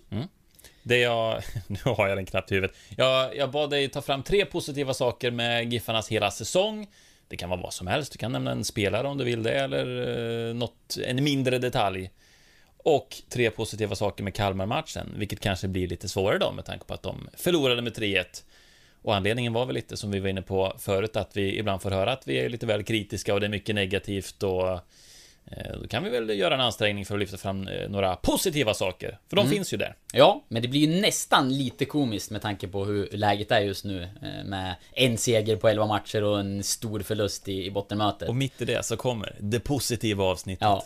[0.83, 1.43] Det jag...
[1.67, 2.77] Nu har jag den knappt i huvudet.
[2.97, 6.87] Jag, jag bad dig ta fram tre positiva saker med Giffarnas hela säsong.
[7.29, 8.13] Det kan vara vad som helst.
[8.13, 10.09] Du kan nämna en spelare om du vill det, eller
[10.49, 12.11] eh, något, en mindre detalj.
[12.79, 16.95] Och tre positiva saker med Kalmar-matchen, vilket kanske blir lite svårare då med tanke på
[16.95, 18.25] att de förlorade med 3-1.
[19.07, 21.91] Och anledningen var väl lite som vi var inne på förut, att vi ibland får
[21.91, 24.81] höra att vi är lite väl kritiska och det är mycket negativt och eh,
[25.83, 29.19] då kan vi väl göra en ansträngning för att lyfta fram eh, några positiva saker,
[29.29, 29.95] för de finns ju där.
[30.13, 33.85] Ja, men det blir ju nästan lite komiskt med tanke på hur läget är just
[33.85, 34.03] nu.
[34.03, 38.29] eh, Med en seger på 11 matcher och en stor förlust i, i bottenmötet.
[38.29, 40.63] Och mitt i det så kommer det positiva avsnittet.
[40.63, 40.85] Ja.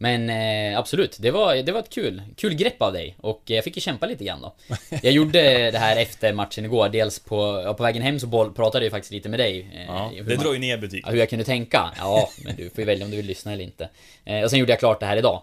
[0.00, 3.16] Men eh, absolut, det var, det var ett kul, kul grepp av dig.
[3.20, 4.54] Och jag fick ju kämpa lite grann då.
[5.02, 6.88] Jag gjorde det här efter matchen igår.
[6.88, 9.60] Dels på, ja, på vägen hem så boll, pratade jag ju faktiskt lite med dig.
[9.74, 11.02] eh, Ja, det man- drar ju ner betyg.
[11.06, 11.90] Ja, hur jag kunde tänka?
[11.98, 13.88] Ja, men du får ju välja om du vill lyssna eller inte.
[14.24, 15.42] Eh, och sen gjorde jag klart det här idag.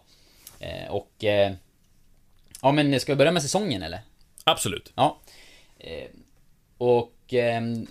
[0.60, 1.24] Eh, och...
[1.24, 1.52] Eh,
[2.62, 4.00] ja, men ska vi börja med säsongen eller?
[4.44, 4.91] Absolut.
[4.96, 5.20] Ja.
[5.80, 6.08] Eh,
[6.78, 7.12] och...
[7.34, 7.88] ehm,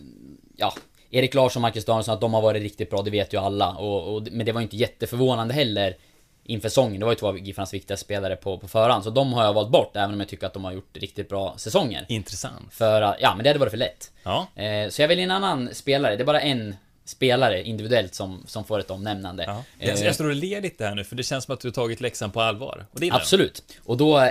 [0.56, 0.74] ja.
[1.10, 3.70] Erik Larsson och Marcus Danielsson, att de har varit riktigt bra, det vet ju alla.
[3.74, 5.96] Och, och, men det var inte jätteförvånande heller
[6.44, 7.00] inför säsongen.
[7.00, 9.04] Det var ju två av Giffarnas viktigaste spelare på, på förhand.
[9.04, 11.28] Så de har jag valt bort, även om jag tycker att de har gjort riktigt
[11.28, 12.06] bra säsonger.
[12.08, 12.74] Intressant.
[12.74, 14.12] För att, ja, men det hade varit för lätt.
[14.22, 14.46] Ja.
[14.54, 16.16] Eh, så jag väljer en annan spelare.
[16.16, 19.44] Det är bara en spelare individuellt som, som får ett omnämnande.
[19.46, 19.62] ja.
[19.78, 21.68] Eh, Jag, jag står och ler lite här nu, för det känns som att du
[21.68, 22.86] har tagit läxan på allvar.
[22.92, 23.10] Och det.
[23.10, 23.62] Absolut.
[23.84, 24.30] Och då eh,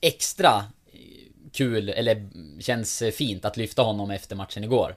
[0.00, 0.64] extra
[1.52, 2.28] kul, eller
[2.60, 4.96] känns fint att lyfta honom efter matchen igår.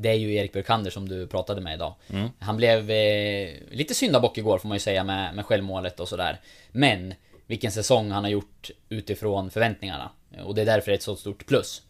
[0.00, 1.94] Det är ju Erik Björkander som du pratade med idag.
[2.38, 6.40] Han blev eh, lite syndabock igår får man ju säga med, med självmålet och sådär.
[6.72, 7.14] Men
[7.46, 10.10] vilken säsong han har gjort utifrån förväntningarna.
[10.44, 11.82] Och det är därför det är ett så stort plus.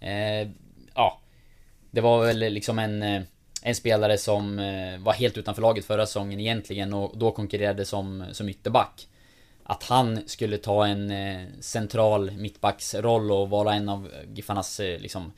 [0.00, 0.48] Eh,
[0.94, 1.20] ja,
[1.90, 3.22] det var väl liksom en, eh,
[3.62, 8.24] en spelare som eh, var helt utanför laget förra säsongen egentligen och då konkurrerade som,
[8.32, 9.08] som ytterback.
[9.62, 15.32] Att han skulle ta en eh, central mittbacksroll och vara en av Giffarnas liksom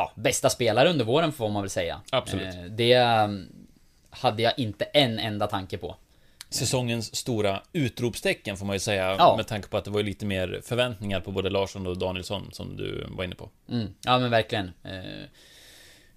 [0.00, 2.00] ja, bästa spelare under våren får man väl säga.
[2.12, 2.54] Absolut.
[2.54, 3.48] Eh, Det mm,
[4.10, 5.96] hade jag inte en enda tanke på.
[6.48, 9.34] Säsongens stora utropstecken får man ju säga, Ja.
[9.36, 12.76] med tanke på att det var lite mer förväntningar på både Larsson och Danielsson, som
[12.76, 13.50] du var inne på.
[13.70, 14.70] Mm, ja men verkligen.
[14.84, 15.24] Eh,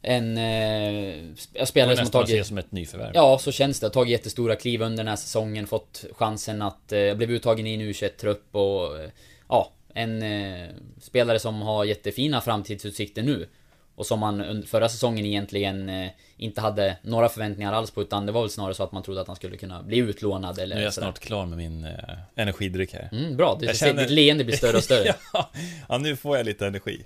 [0.02, 2.48] en eh, spelare som har tagit...
[2.48, 3.12] som ett nyförvärv.
[3.13, 3.89] Ja, så känns det.
[3.89, 6.91] Tagit jättestora kliv under den här säsongen, fått chansen att...
[6.91, 9.00] Eh, blev uttagen i en U21-trupp och...
[9.00, 9.10] Eh,
[9.50, 10.69] ja, en eh,
[11.02, 13.48] spelare som har jättefina framtidsutsikter nu.
[13.96, 18.26] Och som man under förra säsongen egentligen eh, inte hade några förväntningar alls på, utan
[18.26, 20.76] det var väl snarare så att man trodde att han skulle kunna bli utlånad eller
[20.76, 21.08] Nu är jag sådär.
[21.08, 21.94] snart klar med min eh,
[22.36, 23.10] energidryck här.
[23.12, 25.16] Mm, bra, du Jag känner- ditt leende blir större och större.
[25.34, 25.52] ja,
[25.90, 27.06] ja, nu får jag lite energi.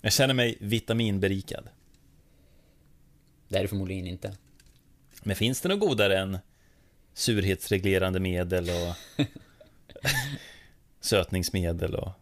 [0.00, 1.68] Jag känner mig vitaminberikad.
[3.48, 4.36] Det är det förmodligen inte.
[5.22, 6.38] Men finns det något godare än
[7.14, 9.26] surhetsreglerande medel och
[11.00, 12.12] sötningsmedel och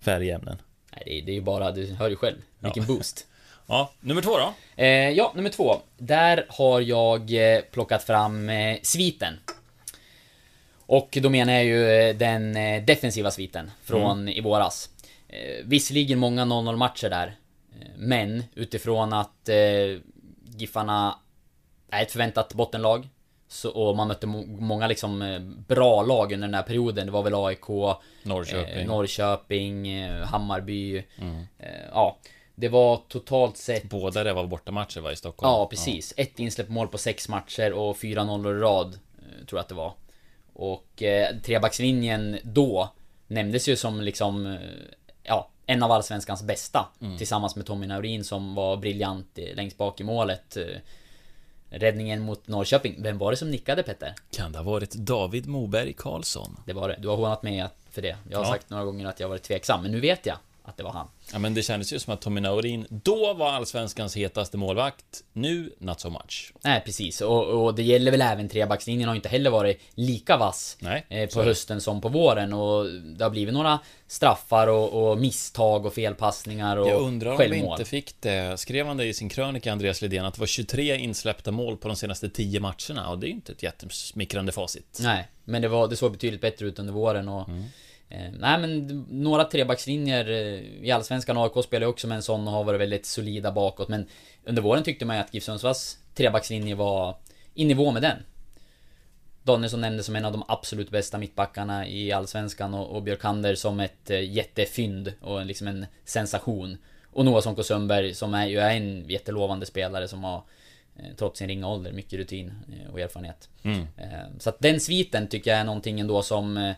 [0.00, 0.58] färgämnen?
[0.96, 2.36] Nej, det är, ju bara, du hör ju själv.
[2.58, 3.26] Vilken boost.
[3.70, 4.52] Ja, nummer två då?
[4.76, 5.76] Eh, ja, nummer två.
[5.98, 9.34] Där har jag eh, plockat fram eh, sviten.
[10.86, 14.90] Och då menar jag ju eh, den eh, defensiva sviten från i våras.
[15.28, 17.36] Eh, visserligen många 0-0 matcher där.
[17.96, 20.00] Men utifrån att eh,
[20.56, 21.18] Giffarna
[21.90, 23.08] är ett förväntat bottenlag.
[23.48, 27.06] Så, och man mötte må många liksom bra lag under den här perioden.
[27.06, 27.68] Det var väl AIK,
[28.22, 28.78] Norrköping.
[28.80, 30.96] Eh, Norrköping, Hammarby.
[31.58, 32.18] Eh, ja,
[32.60, 35.50] det var totalt sett Båda det var bortamatcher va, i Stockholm?
[35.52, 36.14] Ja, precis.
[36.16, 38.98] Ett insläppt mål på sex matcher och fyra nollor i rad.
[39.18, 39.92] eh, Tror jag att det var.
[40.52, 42.88] Och eh, trebackslinjen då
[43.26, 44.46] nämndes ju som liksom...
[44.46, 44.58] eh,
[45.22, 46.86] Ja, en av allsvenskans bästa.
[47.18, 50.56] Tillsammans med Tommy Naurin som var briljant eh, längst bak i målet.
[51.70, 53.02] Räddningen mot Norrköping.
[53.02, 54.14] Vem var det som nickade Petter?
[54.30, 56.60] Kan det ha varit David Moberg Karlsson?
[56.66, 56.96] Det var det.
[57.00, 58.16] Du har hånat mig för det.
[58.30, 58.50] Jag har Ja.
[58.52, 60.36] sagt några gånger att jag varit tveksam, men nu vet jag
[60.68, 61.08] att det var han.
[61.32, 65.04] Ja, men det kändes ju som att Tommy Naurin då var allsvenskans hetaste målvakt.
[65.32, 66.52] Nu, not so much.
[66.64, 70.76] Nej precis, och, och det gäller väl även trebackslinjen har inte heller varit lika vass
[70.80, 72.84] Nej, eh, på hösten som på våren och
[73.16, 77.44] det har blivit några straffar och, och misstag och felpassningar och Jag undrar om vi
[77.44, 77.72] självmål.
[77.80, 78.60] inte fick det.
[78.60, 81.88] Skrev han det i sin krönika, Andreas Lidén, att det var 23 insläppta mål på
[81.88, 84.98] de senaste 10 matcherna och det är ju inte ett jättesmickrande facit.
[85.02, 87.48] Nej, men det, var, det såg betydligt bättre ut under våren och
[88.08, 92.48] eh, Nej men några trebackslinjer eh, i Allsvenskan, AIK spelar ju också med en sån
[92.48, 94.06] och har varit väldigt solida bakåt men
[94.44, 97.16] Under våren tyckte man ju att GIF Sundsvalls trebackslinje var
[97.54, 98.16] i nivå med den.
[99.42, 103.80] Danielsson nämndes som en av de absolut bästa mittbackarna i Allsvenskan och, och Björkander som
[103.80, 106.78] ett eh, jättefynd och liksom en sensation.
[107.12, 110.42] Och Noah Sonko Sundberg som är ju är en jättelovande spelare som har
[111.16, 112.52] Trots sin ringa ålder, mycket rutin
[112.92, 113.48] och erfarenhet.
[113.62, 113.86] Mm.
[114.38, 116.74] Så att den sviten tycker jag är någonting ändå som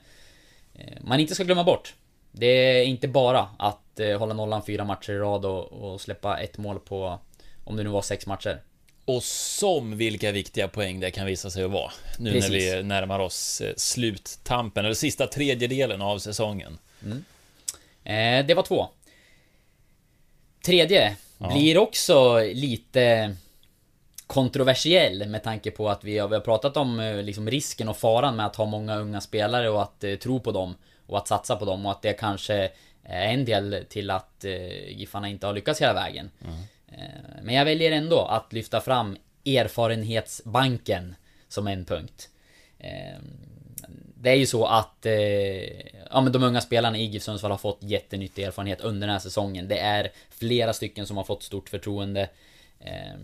[1.00, 1.94] man inte ska glömma bort.
[2.32, 6.38] Det är inte bara att eh, hålla nollan fyra matcher i rad och, och släppa
[6.38, 7.18] ett mål på,
[7.64, 8.60] om det nu var sex matcher.
[9.04, 11.92] Och som vilka viktiga poäng det kan visa sig att vara.
[12.18, 12.50] Nu Precis.
[12.50, 16.78] när vi närmar oss eh, sluttampen, eller sista tredjedelen av säsongen.
[18.04, 18.88] Eh, det var två.
[20.64, 23.36] Tredje blir också lite
[24.30, 27.96] kontroversiell med tanke på att vi har, vi har pratat om eh, liksom risken och
[27.96, 30.74] faran med att ha många unga spelare och att eh, tro på dem
[31.06, 32.70] och att satsa på dem och att det kanske
[33.02, 36.30] är en del till att eh, Giffarna inte har lyckats hela vägen.
[36.88, 41.14] Eh, men jag väljer ändå att lyfta fram erfarenhetsbanken
[41.48, 42.28] som en punkt.
[42.78, 43.18] Eh,
[44.14, 45.12] det är ju så att eh,
[46.10, 49.20] ja, men de unga spelarna i GIF Sundsvall har fått jättenyttig erfarenhet under den här
[49.20, 49.68] säsongen.
[49.68, 52.28] Det är flera stycken som har fått stort förtroende.
[52.80, 53.14] Eh,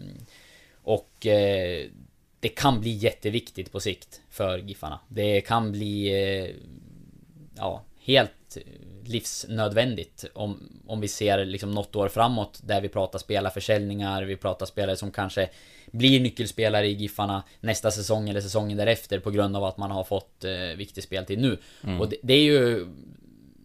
[0.87, 1.87] och eh,
[2.41, 5.01] det kan bli jätteviktigt på sikt för Giffarna.
[5.09, 6.55] Det kan bli eh,
[7.57, 8.57] ja, helt
[9.05, 14.67] livsnödvändigt om, om vi ser liksom något år framåt där vi pratar spelarförsäljningar, vi pratar
[14.67, 15.49] spelare som kanske
[15.87, 20.05] blir nyckelspelare i Giffarna nästa säsong eller säsongen därefter på grund av att man har
[20.05, 21.59] fått eh, viktig speltid nu.
[22.01, 22.87] Och det, det är ju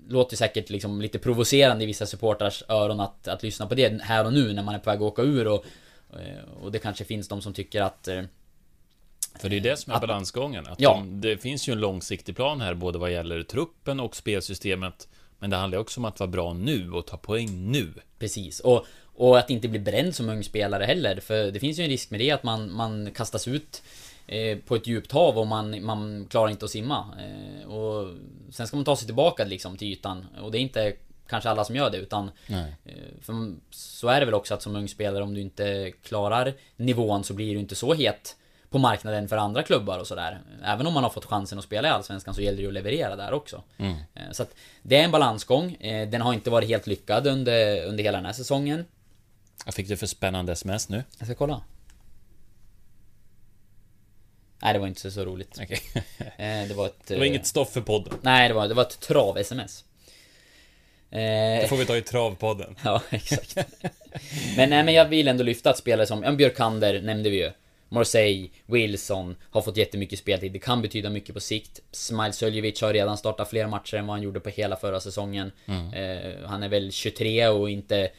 [0.08, 4.26] Låter säkert liksom lite provocerande i vissa supporters öron att, att lyssna på det här
[4.26, 5.66] och nu när man är på väg att åka ur och
[6.62, 8.22] Och det kanske finns de som tycker att eh,
[9.40, 10.68] För det är det som är Att- balansgången.
[10.68, 10.94] Att Ja.
[10.94, 15.08] de, det finns ju en långsiktig plan här, både vad gäller truppen och spelsystemet.
[15.40, 17.94] Men det handlar också om att vara bra nu och ta poäng nu.
[18.20, 21.20] Precis, och, och att inte bli bränd som ung spelare heller.
[21.20, 23.84] För det finns ju en risk med det att man, man kastas ut
[24.28, 27.06] eh, på ett djupt hav och man, man klarar inte att simma.
[27.20, 28.14] Eh, och
[28.52, 30.26] sen ska man ta sig tillbaka liksom till ytan.
[30.42, 30.94] Och det är inte
[31.32, 32.64] kanske alla som gör det utan eh,
[33.22, 33.34] för
[33.72, 37.34] så är det väl också att som ung spelare om du inte klarar nivån så
[37.34, 38.36] blir du inte så het
[38.70, 40.42] på marknaden för andra klubbar och sådär.
[40.64, 43.16] Även om man har fått chansen att spela i Allsvenskan så gäller det att leverera
[43.16, 43.64] där också.
[43.78, 43.96] Mm.
[44.16, 45.74] Eh, Så att det är en balansgång.
[45.76, 48.86] Eh, Den har inte varit helt lyckad under, under hela den här säsongen.
[49.66, 51.04] Jag fick det för spännande sms nu.
[51.18, 51.62] Jag ska kolla.
[54.64, 55.60] Nej, det var inte så roligt.
[55.62, 55.82] Okej.
[56.38, 57.08] Eh, det var ett...
[57.08, 58.14] Det var inget stoff för podden.
[58.22, 59.84] Nej, det var, det var ett trav-sms.
[61.12, 62.76] Eh, Det får vi ta i travpodden.
[62.84, 63.58] Ja, exakt.
[64.58, 67.52] men nej, men jag vill ändå lyfta att spelare som, ja, Björkander nämnde vi ju.
[67.90, 70.52] Marseille, Wilson har fått jättemycket speltid.
[70.52, 71.80] Det kan betyda mycket på sikt.
[71.92, 75.52] Smile Söljevic har redan startat fler matcher än vad han gjorde på hela förra säsongen.
[75.68, 78.10] Eh, han är väl 23 och inte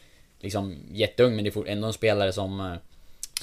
[0.40, 2.76] liksom jätteung, men det är ändå en spelare som...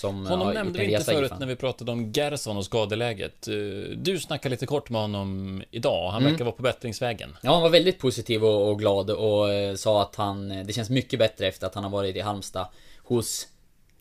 [0.03, 3.47] eh, som Honom nämnde vi inte förut när vi pratade om Gerson och skadeläget.
[3.47, 3.53] Eh,
[3.97, 6.11] Du snackade lite kort med honom idag.
[6.11, 6.31] Han Mm.
[6.31, 7.37] verkar vara på bättringsvägen.
[7.41, 10.49] Ja, han var väldigt positiv och, och glad och eh, sa att han...
[10.49, 12.67] Det känns mycket bättre efter att han har varit i Halmstad
[13.03, 13.47] hos...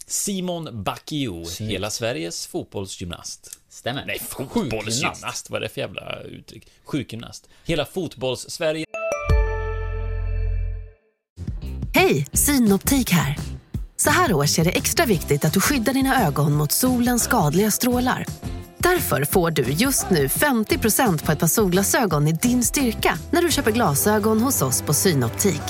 [0.07, 3.59] Simon Bakio, hela Sveriges fotbollsgymnast.
[3.69, 4.05] Stämmer?
[4.07, 5.51] Nej, fotbollsgymnast.
[5.51, 6.67] Vad är det för jävla uttryck?
[6.85, 7.49] Sjukgymnast.
[7.67, 8.85] Hela fotbolls-Sverige
[11.95, 13.37] Hej, Synoptik här.
[14.01, 17.71] Så här års är det extra viktigt att du skyddar dina ögon mot solens skadliga
[17.71, 18.27] strålar.
[18.79, 23.51] Därför får du just nu 50% på ett par solglasögon i din styrka när du
[23.51, 25.63] köper glasögon hos oss på Synoptik.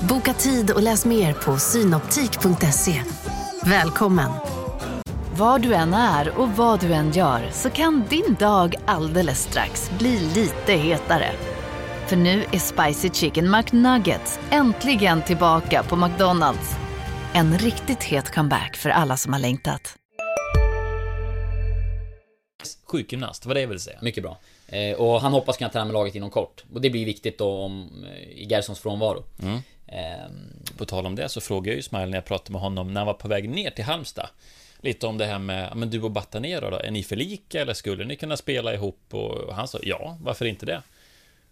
[0.00, 3.02] Boka tid och läs mer på synoptik.se.
[3.64, 4.30] Välkommen!
[5.36, 9.90] Var du än är och vad du än gör så kan din dag alldeles strax
[9.98, 11.30] bli lite hetare.
[12.06, 16.83] För nu är Spicy Chicken McNuggets äntligen tillbaka på McDonalds.
[17.34, 19.96] En riktigt het comeback för alla som har längtat.
[22.84, 23.98] sjukgymnast, vad det vill säga.
[24.02, 24.38] Mycket bra.
[24.68, 26.64] Eh, och han hoppas kunna träna med laget inom kort.
[26.74, 29.24] Och det blir viktigt då om, eh, i Gersons frånvaro.
[29.42, 29.58] Mm.
[29.86, 30.32] Ehm,
[30.76, 33.00] På tal om det så frågade jag ju Smile när jag pratade med honom när
[33.00, 34.28] han var på väg ner till Halmstad.
[34.80, 37.74] Lite om det här med, men du och Batanero då, är ni för lika eller
[37.74, 39.00] skulle ni kunna spela ihop?
[39.10, 40.82] Och han sa, ja, varför inte det?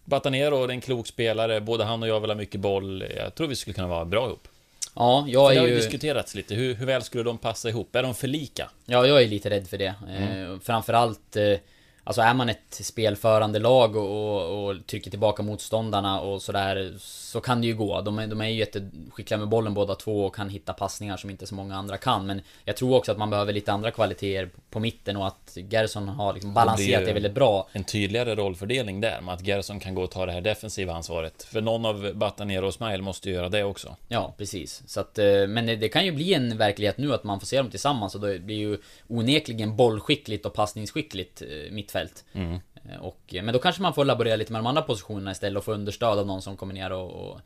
[0.05, 3.05] Batanero är en klok spelare, både han och jag vill ha mycket boll.
[3.17, 4.49] Jag tror vi skulle kunna vara bra ihop.
[4.95, 5.81] Ja, jag det är har ju ju...
[5.81, 7.97] diskuterats lite, hur, hur väl skulle de passa ihop?
[7.97, 8.71] Är de för lika?
[8.87, 9.95] Ja, jag är lite rädd för det.
[10.09, 10.53] Mm.
[10.53, 11.37] Eh, framförallt...
[11.37, 11.59] Eh,
[12.05, 14.03] alltså är man ett spelförande lag och,
[14.37, 18.01] och, och trycker tillbaka motståndarna och sådär Så kan det ju gå.
[18.01, 21.31] De är, de är ju jätteskickliga med bollen båda två och kan hitta passningar som
[21.31, 22.27] inte så många andra kan.
[22.27, 26.09] Men jag tror också att man behöver lite andra kvaliteter på mitten och att Gerson
[26.09, 27.69] har liksom balanserat ju- det väldigt bra.
[27.73, 31.43] En tydligare rollfördelning där, med att Gerson kan gå och ta det här defensiva ansvaret.
[31.43, 33.97] För någon av Batanero och Smile måste ju göra det också.
[34.09, 34.83] Ja, precis.
[34.87, 37.47] Så att, eh, men det, det kan ju bli en verklighet nu att man får
[37.47, 42.25] se dem tillsammans och då blir ju onekligen bollskickligt och passningsskickligt eh, mittfält.
[42.33, 42.61] Mm.
[42.91, 45.65] Eh, Och, men då kanske man får laborera lite med de andra positionerna istället och
[45.65, 47.41] få understöd av någon som kommer ner och, och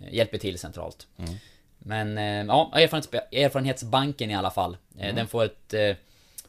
[0.00, 1.06] eh, hjälper till centralt.
[1.18, 1.34] Mm.
[1.78, 4.76] Men eh, ja, erfarenhets, erfarenhetsbanken i alla fall.
[4.98, 5.16] Eh, Mm.
[5.16, 5.96] Den får ett, eh,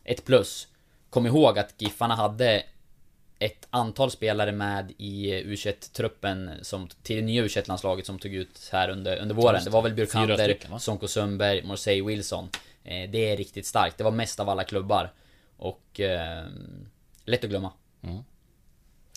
[0.04, 0.68] ett plus.
[1.10, 2.64] Kom ihåg att Giffarna hade
[3.40, 8.90] ett antal spelare med i U21-truppen som, till det nya U21-landslaget som tog ut här
[8.90, 9.62] under, under våren.
[9.64, 10.38] Det var väl Björkander?
[10.80, 12.50] Sonko Sundberg, Morsey Wilson.
[12.84, 13.98] Eh, Det är riktigt starkt.
[13.98, 15.12] Det var mest av alla klubbar.
[15.58, 16.00] Och...
[17.26, 17.72] Lätt att glömma.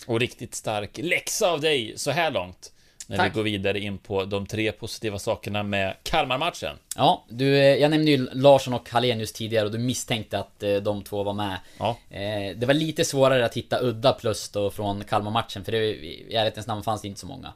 [0.07, 2.71] Och riktigt stark läxa av dig så här långt.
[3.07, 3.31] När Tack.
[3.31, 6.75] vi går vidare in på de tre positiva sakerna med Kalmar-matchen.
[6.95, 10.75] Ja, du, eh, jag nämnde ju Larsson och Hallenius tidigare och du misstänkte att eh,
[10.75, 11.57] de två var med.
[11.79, 11.97] Ja.
[12.09, 16.35] Eh, Det var lite svårare att hitta udda plus då från Kalmar-matchen för det, i
[16.35, 17.53] ärlighetens namn fanns det inte så många.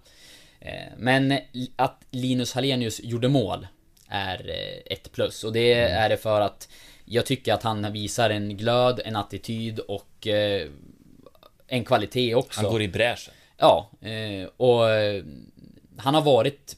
[0.98, 1.40] Men
[1.76, 3.68] att Linus Hallenius gjorde mål
[4.08, 4.52] är
[4.86, 5.98] ett plus och det Mm.
[6.04, 6.70] är det för att
[7.12, 10.68] jag tycker att han visar en glöd, en attityd och eh,
[11.68, 12.62] en kvalitet också.
[12.62, 13.34] Han går i bräschen.
[13.58, 15.24] Ja, eh, och eh,
[15.98, 16.78] han har varit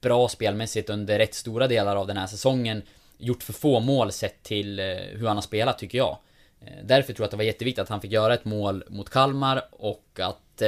[0.00, 2.82] bra spelmässigt under rätt stora delar av den här säsongen.
[3.18, 4.80] Gjort för få mål sett till
[5.12, 6.18] hur han har spelat tycker jag.
[6.82, 9.62] Därför tror jag att det var jätteviktigt att han fick göra ett mål mot Kalmar
[9.70, 10.62] och att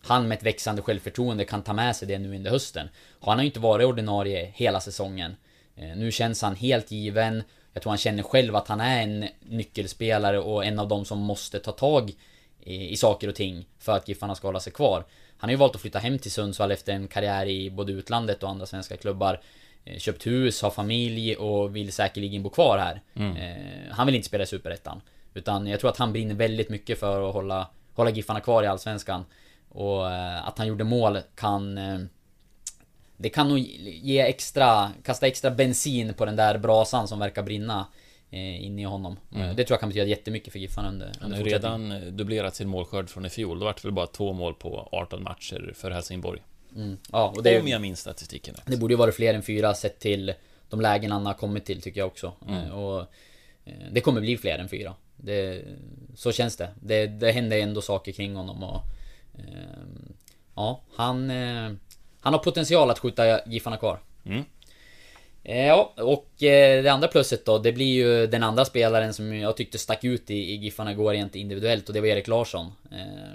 [0.00, 2.88] han med ett växande självförtroende kan ta med sig det nu under hösten.
[3.20, 5.36] Han har ju inte varit ordinarie hela säsongen.
[5.74, 7.42] Nu känns han helt given.
[7.72, 11.18] Jag tror han känner själv att han är en nyckelspelare och en av de som
[11.18, 12.12] måste ta tag
[12.60, 15.04] i, i saker och ting för att Giffarna ska hålla sig kvar.
[15.36, 18.42] Han har ju valt att flytta hem till Sundsvall efter en karriär i både utlandet
[18.42, 19.40] och andra svenska klubbar.
[19.84, 23.00] Eh, Köpt hus, har familj och vill säkerligen bo kvar här.
[23.36, 25.00] Eh, han vill inte spela i Superettan.
[25.34, 28.66] Utan jag tror att han brinner väldigt mycket för att hålla, hålla Giffarna kvar i
[28.66, 29.24] Allsvenskan.
[29.68, 31.78] Och eh, att han gjorde mål kan...
[31.78, 31.98] Eh,
[33.20, 37.86] det kan nog ge extra, kasta extra bensin på den där brasan som verkar brinna
[38.30, 39.16] eh, inne i honom.
[39.36, 41.92] Eh, Det tror jag kan betyda jättemycket för Giffarna under, Han under har ju fortsättningen.
[42.00, 43.58] redan dubblerat sin målskörd från i fjol.
[43.58, 46.40] Då vart det väl bara två mål på 18 matcher för Helsingborg.
[47.12, 48.62] Ja, och det, Om jag minns statistiken rätt.
[48.66, 50.34] det borde ju varit fler än fyra sett till
[50.68, 52.32] de lägen han har kommit till tycker jag också.
[52.48, 53.00] Eh, Och
[53.64, 54.94] eh, det kommer bli fler än fyra.
[55.16, 55.62] Det,
[56.16, 56.68] så känns det.
[56.80, 57.06] det.
[57.06, 58.82] Det händer ändå saker kring honom och...
[59.38, 59.44] Eh,
[60.54, 61.30] ja, han...
[61.30, 61.70] Eh,
[62.20, 63.98] han har potential att skjuta Giffarna kvar.
[64.24, 64.44] Mm.
[65.44, 69.34] Eh, Ja, och eh, det andra plusset då, det blir ju den andra spelaren som
[69.34, 72.72] jag tyckte stack ut i, i Giffarna igår rent individuellt och det var Erik Larsson.
[72.90, 73.32] Eh,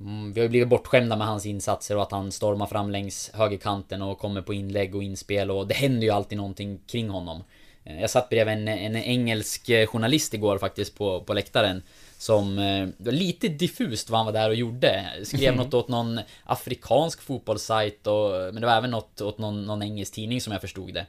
[0.00, 3.30] mm, Vi har ju blivit bortskämda med hans insatser och att han stormar fram längs
[3.34, 7.44] högerkanten och kommer på inlägg och inspel och det händer ju alltid någonting kring honom.
[7.84, 11.82] Eh, Jag satt bredvid en, en engelsk eh, journalist igår faktiskt på, på läktaren
[12.18, 15.04] som eh, det var lite diffust vad han var där och gjorde.
[15.24, 18.30] Skrev något åt någon afrikansk fotbollssajt och...
[18.30, 21.06] Men det var även något åt någon, någon engelsk tidning som jag förstod det.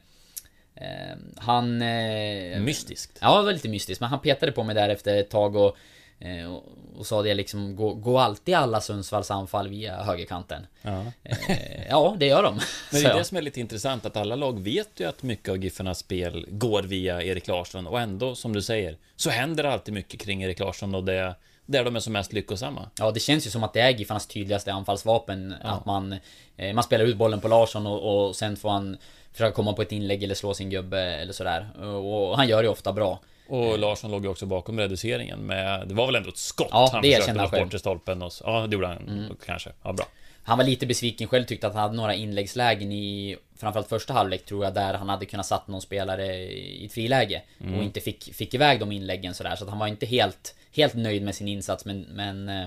[0.76, 1.82] Eh, Han...
[1.82, 3.18] eh, Mystiskt.
[3.22, 4.02] Ja, det var lite mystiskt.
[4.02, 5.78] Men han petade på mig där efter ett tag och...
[6.24, 6.64] eh, Och,
[6.98, 10.68] och sa det liksom, gå, gå alltid alla Sundsvalls anfall via högerkanten.
[10.82, 11.06] Ja.
[11.24, 12.56] Eh, ja, det gör de.
[12.92, 13.18] Men det är ja.
[13.18, 16.46] det som är lite intressant, att alla lag vet ju att mycket av Giffarnas spel
[16.50, 20.44] går via Erik Larsson och ändå, som du säger, så händer det alltid mycket kring
[20.44, 22.90] Erik Larsson och det där de är som mest lyckosamma.
[23.00, 25.56] Ja, det känns ju som att det är Giffarnas tydligaste anfallsvapen.
[25.62, 26.16] Att man,
[26.58, 28.98] eh, man spelar ut bollen på Larsson och, och sen får han
[29.32, 31.70] försöka komma på ett inlägg eller slå sin gubbe eller sådär.
[31.80, 33.20] Och, och han gör det ofta bra.
[33.48, 36.68] Och Larsson låg ju också bakom reduceringen med, det var väl ändå ett skott.
[36.72, 37.66] Ja, han det försökte han själv.
[37.66, 40.06] bort i stolpen och så, ja det gjorde han kanske, ja bra.
[40.44, 44.46] Han var lite besviken själv, tyckte att han hade några inläggslägen i Framförallt första halvlek
[44.46, 48.34] tror jag, där han hade kunnat satt någon spelare i ett friläge Och inte fick,
[48.34, 51.48] fick iväg de inläggen sådär, så att han var inte helt Helt nöjd med sin
[51.48, 52.66] insats men, men eh,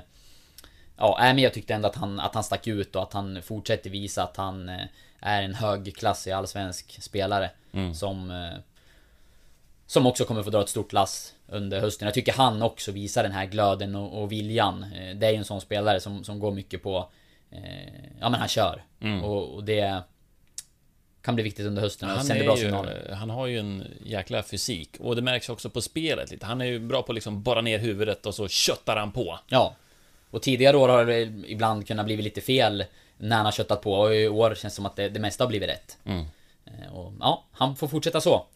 [0.97, 3.91] Ja, men jag tyckte ändå att han, att han stack ut och att han fortsätter
[3.91, 4.85] visa att han eh,
[5.21, 7.51] Är en högklassig allsvensk spelare
[7.95, 8.59] Som eh,
[9.87, 12.07] Som också kommer få dra ett stort lass under hösten.
[12.07, 14.83] Jag tycker han också visar den här glöden och, och viljan.
[14.83, 17.09] Eh, Det är ju en sån spelare som, som går mycket på
[17.51, 17.61] eh,
[18.21, 18.85] Ja men han kör.
[19.25, 20.03] Och, och det
[21.23, 23.13] Kan bli viktigt under hösten Han, är bra ju, signaler.
[23.13, 26.47] han har ju en jäkla fysik och det märks också på spelet lite.
[26.47, 29.39] Han är ju bra på att liksom bara ner huvudet och så köttar han på.
[29.49, 29.75] Ja.
[30.31, 32.85] Och tidigare år har det ibland kunnat bli lite fel
[33.19, 35.45] när han har köttat på och i år känns det som att det, det mesta
[35.45, 35.99] har blivit rätt.
[36.05, 38.47] Eh, Och ja, han får fortsätta så.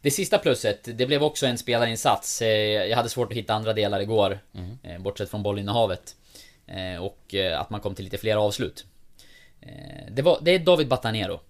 [0.00, 2.42] Det sista plusset, det blev också en spelarinsats.
[2.42, 2.48] Eh,
[2.88, 4.38] Jag hade svårt att hitta andra delar igår.
[4.82, 6.16] eh, Bortsett från bollinnehavet.
[6.66, 8.84] Eh, Och att man kom till lite fler avslut.
[10.10, 11.40] Det, var, det är David Batanero.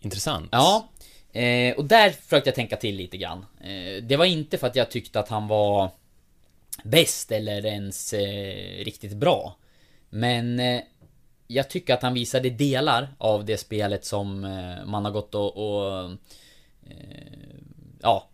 [0.00, 0.48] Intressant.
[0.52, 0.88] Ja.
[1.76, 3.46] Och där försökte jag tänka till lite grann.
[4.02, 5.90] Det var inte för att jag tyckte att han var
[6.84, 8.12] bäst eller ens
[8.78, 9.56] riktigt bra.
[10.10, 10.60] Men
[11.46, 14.40] jag tycker att han visade delar av det spelet som
[14.86, 15.56] man har gått och...
[15.56, 16.10] och
[18.04, 18.28] ja.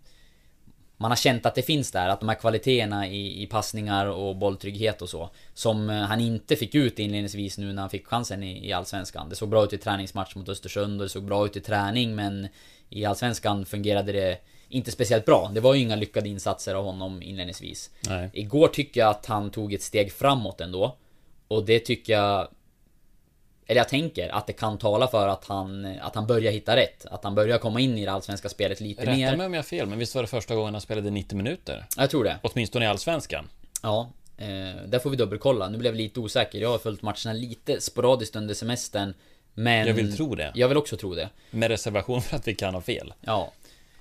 [0.96, 4.36] Man har känt att det finns där, att de här kvaliteterna i, i passningar och
[4.36, 5.30] bolltrygghet och så.
[5.54, 9.28] Som eh, han inte fick ut inledningsvis nu när han fick chansen i, i Allsvenskan.
[9.28, 12.14] Det såg bra ut i träningsmatch mot Östersund och det såg bra ut i träning
[12.14, 12.48] men
[12.88, 15.50] i Allsvenskan fungerade det inte speciellt bra.
[15.54, 17.90] Det var ju inga lyckade insatser av honom inledningsvis.
[18.08, 18.30] Nej.
[18.32, 20.96] Igår tycker jag att han tog ett steg framåt ändå.
[21.48, 22.48] Och det tycker jag...
[23.70, 27.06] Eller jag tänker att det kan tala för att han, att han börjar hitta rätt.
[27.06, 29.36] Att han börjar komma in i det allsvenska spelet lite Rätta mer.
[29.36, 31.86] mig om jag har fel, men visst var det första gången han spelade 90 minuter?
[31.96, 32.38] Jag tror det.
[32.42, 33.48] Åtminstone i Allsvenskan.
[33.82, 34.46] Ja, eh,
[34.86, 35.68] där får vi dubbelkolla.
[35.68, 36.58] Nu blev jag lite osäker.
[36.58, 39.14] Jag har följt matcherna lite sporadiskt under semestern.
[39.54, 39.86] Men...
[39.86, 40.52] Jag vill tro det.
[40.54, 41.28] Jag vill också tro det.
[41.50, 43.14] Med reservation för att vi kan ha fel.
[43.20, 43.52] Ja.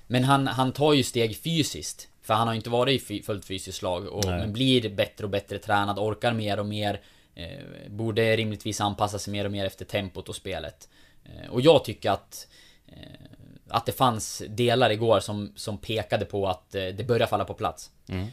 [0.06, 2.08] Men han, han tar ju steg fysiskt.
[2.22, 4.06] För han har ju inte varit i fullt fysiskt slag.
[4.06, 7.00] Och, blir bättre och bättre tränad, orkar mer och mer.
[7.40, 10.88] Eh, borde rimligtvis anpassa sig mer och mer efter tempot och spelet.
[11.24, 12.48] Eh, och jag tycker att...
[12.86, 12.94] Eh,
[13.72, 17.90] att det fanns delar igår som, som pekade på att det börjar falla på plats.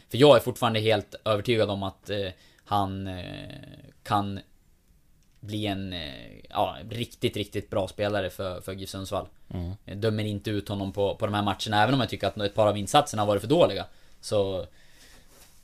[0.08, 2.10] För jag är fortfarande helt övertygad om att
[2.64, 3.20] han
[4.02, 4.40] kan
[5.40, 5.94] bli en
[6.48, 9.26] ja, riktigt, riktigt bra spelare för, för GIF Sundsvall.
[9.84, 12.36] Jag dömer inte ut honom på, på de här matcherna, även om jag tycker att
[12.36, 13.86] ett par av insatserna har varit för dåliga.
[14.20, 14.66] Så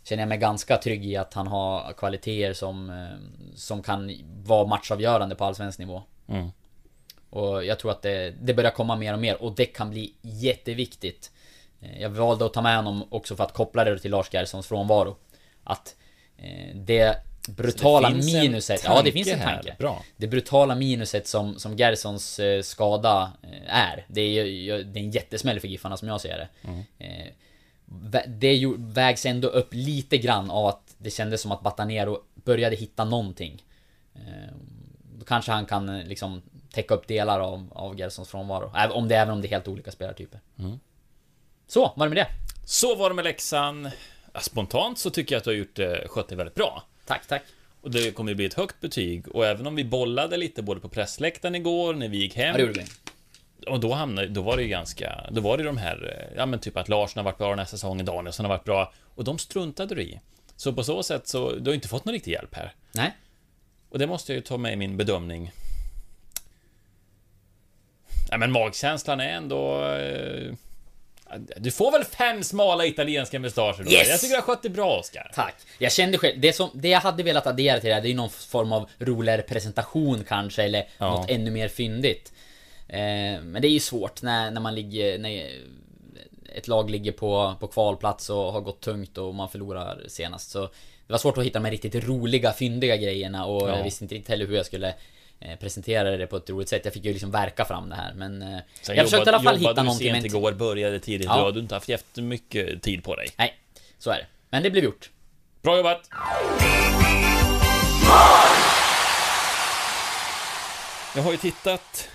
[0.04, 4.12] känner jag mig ganska trygg i att han har kvaliteter som, eh, som kan
[4.44, 6.02] vara matchavgörande på allsvensk nivå.
[6.28, 6.48] Mm.
[7.30, 10.14] Och jag tror att det, det börjar komma mer och mer och det kan bli
[10.22, 11.30] jätteviktigt.
[11.82, 14.66] Eh, Jag valde att ta med honom också för att koppla det till Lars Gerssons
[14.66, 15.16] frånvaro.
[15.64, 15.96] Att
[16.38, 17.16] eh, det
[17.48, 18.82] brutala det finns minuset...
[18.84, 19.54] Ja, det finst en här.
[19.54, 19.76] tanke.
[19.78, 20.02] Bra.
[20.16, 23.32] Det brutala minuset som, som Gerssons eh, skada
[23.66, 24.04] är.
[24.08, 24.44] Det är,
[24.84, 26.48] det är en jättesmäll för Giffarna som jag ser det.
[26.98, 27.30] Vä-
[28.26, 33.04] det vägs ändå upp lite grann av att det kändes som att Batanero började hitta
[33.04, 33.62] någonting.
[34.14, 34.54] Eh,
[35.18, 38.92] Då kanske han kan eh, liksom täcka upp delar av, av Gersons frånvaro.
[38.92, 40.40] Om det, även om det är helt olika spelartyper.
[41.66, 42.28] Så, var det med det?
[42.66, 43.92] Så var det med.
[44.32, 46.82] Ja, Spontant så tycker jag att du har gjort, eh, skött dig väldigt bra.
[47.06, 47.42] Tack, tack.
[47.80, 49.28] Och det kommer ju bli ett högt betyg.
[49.28, 52.56] Och även om vi bollade lite både på pressläktaren igår, när vi gick hem.
[52.76, 52.84] Ja.
[53.68, 56.46] Och då hamnade, då var det ju ganska, då var det de här, eh, ja
[56.46, 58.92] men typ att Larsson har varit bra den här säsongen, Danielsson har varit bra.
[59.14, 60.20] Och de struntade du i.
[60.56, 62.72] Så på så sätt så, du har inte fått någon riktig hjälp här.
[63.90, 65.52] Och det måste jag ju ta med i min bedömning.
[68.30, 69.86] Nej, men magkänslan är ändå...
[69.88, 70.52] Eh,
[71.56, 73.90] du får väl fem smala italienska mustascher då?
[73.90, 74.08] Yes!
[74.08, 75.30] Jag tycker du har skött det bra, Oskar.
[75.34, 75.54] Tack.
[75.78, 78.10] Jag kände själv, det, som, det jag hade velat addera till det här, det är
[78.10, 81.10] ju någon form av roligare presentation kanske, eller Ja.
[81.10, 82.32] något ännu mer fyndigt.
[82.88, 85.50] Eh, men det är ju svårt när, när man ligger, när
[86.54, 90.50] ett lag ligger på, på kvalplats och har gått tungt och man förlorar senast.
[90.50, 90.60] Så
[91.06, 93.76] det var svårt att hitta de här riktigt roliga, fyndiga grejerna och Ja.
[93.76, 94.94] jag visste inte riktigt heller hur jag skulle
[95.40, 96.84] eh, presentera det på ett roligt sätt.
[96.84, 98.42] Jag fick ju liksom verka fram det här men...
[98.42, 101.26] eh, Sen jag försökte i alla fall hitta någonting sent igår, började tidigt.
[101.26, 101.36] Ja.
[101.36, 103.28] Du har inte haft jättemycket tid på dig.
[103.38, 103.54] Nej,
[103.98, 104.26] så är det.
[104.50, 105.10] Men det blev gjort.
[105.62, 106.00] Bra jobbat!
[111.16, 112.08] Jag har ju tittat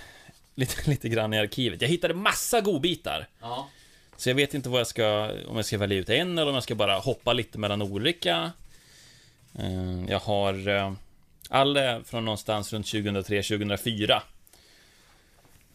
[0.60, 1.82] lite, lite grann i arkivet.
[1.82, 3.26] Jag hittade massa godbitar.
[3.40, 3.68] Ja.
[4.16, 6.54] Så jag vet inte vad jag ska, om jag ska välja ut en eller om
[6.54, 8.52] jag ska bara hoppa lite mellan olika.
[9.58, 10.92] Eh, Jag har eh,
[11.48, 14.20] alla från någonstans runt 2003-2004.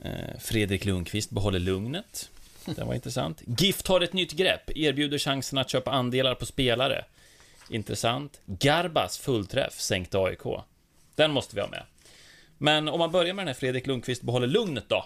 [0.03, 2.29] Eh, Fredrik Lundqvist behåller lugnet.
[2.65, 3.41] Det var intressant.
[3.45, 7.05] Gift har ett nytt grepp, erbjuder chansen att köpa andelar på spelare.
[7.69, 8.39] Intressant.
[8.45, 10.43] Garbas fullträff sänkte AIK.
[11.15, 11.83] Den måste vi ha med.
[12.57, 15.05] Men om man börjar med den här Fredrik Lundqvist behåller lugnet då.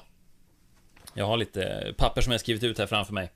[1.14, 3.32] Jag har lite papper som jag skrivit ut här framför mig.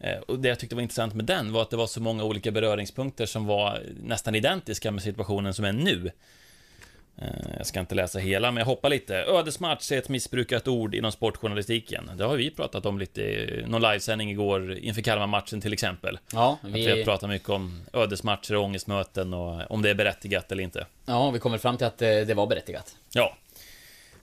[0.00, 2.24] Eh, och det jag tyckte var intressant med den var att det var så många
[2.24, 6.10] olika beröringspunkter som var nästan identiska med situationen som är nu.
[7.22, 9.16] Eh, Jag ska inte läsa hela, men jag hoppar lite.
[9.16, 12.10] Ödesmatch är ett missbrukat ord inom sportjournalistiken.
[12.16, 16.18] Det har vi pratat om lite i någon livesändning igår inför Kalmar-matchen till exempel.
[16.32, 19.94] Ja, Att vi har vi, pratat mycket om ödesmatcher och ångestmöten och om det är
[19.94, 20.86] berättigat eller inte.
[21.06, 22.96] ja, vi kommer fram till att eh, det var berättigat.
[23.12, 23.36] Ja.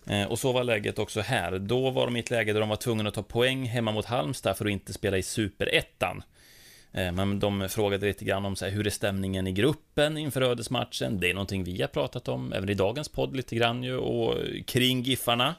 [0.09, 1.59] Eh, Och så var läget också här.
[1.59, 4.05] Då var de i ett läge där de var tvungna att ta poäng hemma mot
[4.05, 6.23] Halmstad för att inte spela i Superettan.
[6.95, 10.41] Eh, men de frågade lite grann om så här, hur är stämningen i gruppen inför
[10.41, 11.19] ödesmatchen?
[11.19, 14.35] Det är någonting vi har pratat om även i dagens podd lite grann ju och
[14.65, 15.55] kring Giffarna.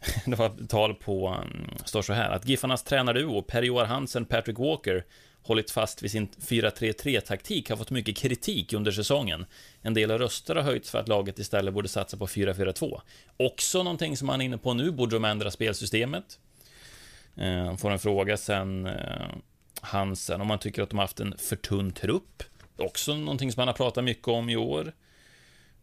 [0.26, 5.04] Det var tal på, mm, står så här, att Giffarnas tränarduo Per-Joar Hansen Patrick Walker
[5.42, 9.46] hållit fast vid sin 4-3-3-taktik har fått mycket kritik under säsongen.
[9.82, 13.00] En del av röster har höjts för att laget istället borde satsa på 4-4-2.
[13.36, 16.38] Också någonting som man är inne på nu, borde de ändra spelsystemet?
[17.36, 19.28] Eh, får en fråga sen, eh,
[19.80, 22.42] Hansen, om man tycker att de har haft en för tunn trupp.
[22.76, 24.92] Också någonting som man har pratat mycket om i år.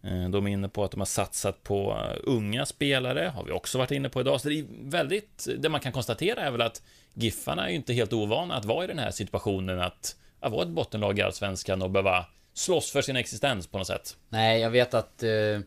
[0.03, 3.51] Eh, de är inne på att de har satsat på eh, unga spelare, har vi
[3.51, 4.41] också varit inne på idag.
[4.41, 6.81] Så det är väldigt, det man kan konstatera är väl att
[7.13, 10.63] Giffarna är ju inte helt ovana att vara i den här situationen att, att vara
[10.63, 14.17] ett bottenlag i Allsvenskan och behöva slåss för sin existens på något sätt.
[14.29, 15.23] Nej, jag vet att...
[15.23, 15.59] Eh,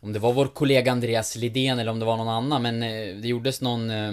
[0.00, 3.16] om det var vår kollega Andreas Lidén eller om det var någon annan, men eh,
[3.16, 3.90] det gjordes någon...
[3.90, 4.12] Eh,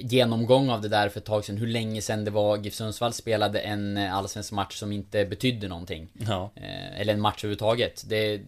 [0.00, 3.12] genomgång av det där för ett tag sedan, hur länge sedan det var GIF Sundsvall
[3.12, 6.08] spelade en eh, allsvensk match som inte betydde någonting.
[6.28, 6.50] Ja.
[6.56, 8.04] Eh, eller en match överhuvudtaget.
[8.08, 8.40] Det,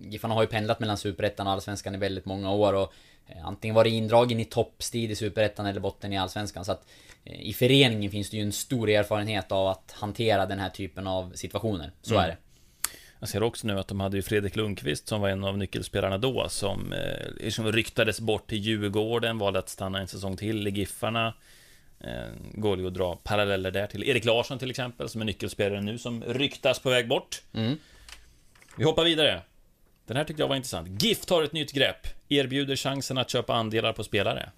[0.00, 2.92] Giffarna har ju pendlat mellan Superettan och Allsvenskan i väldigt många år och
[3.26, 6.86] eh, Antingen var det indragen i toppstrid i Superettan eller botten i Allsvenskan så att
[7.24, 11.06] eh, I föreningen finns det ju en stor erfarenhet av att hantera den här typen
[11.06, 11.92] av situationer.
[12.02, 12.24] Så Mm.
[12.24, 12.36] är det.
[13.22, 16.18] Jag ser också nu att de hade ju Fredrik Lundqvist som var en av nyckelspelarna
[16.18, 20.70] då som eh, liksom ryktades bort till Djurgården, valde att stanna en säsong till i
[20.70, 21.34] Giffarna.
[22.00, 25.80] Eh, går ju att dra paralleller där till Erik Larsson till exempel, som är nyckelspelare
[25.80, 27.42] nu, som ryktas på väg bort.
[27.52, 27.78] Mm.
[28.76, 29.40] Vi hoppar vidare.
[30.06, 31.02] Den här tyckte jag var intressant.
[31.02, 34.50] GIF tar ett nytt grepp, erbjuder chansen att köpa andelar på spelare.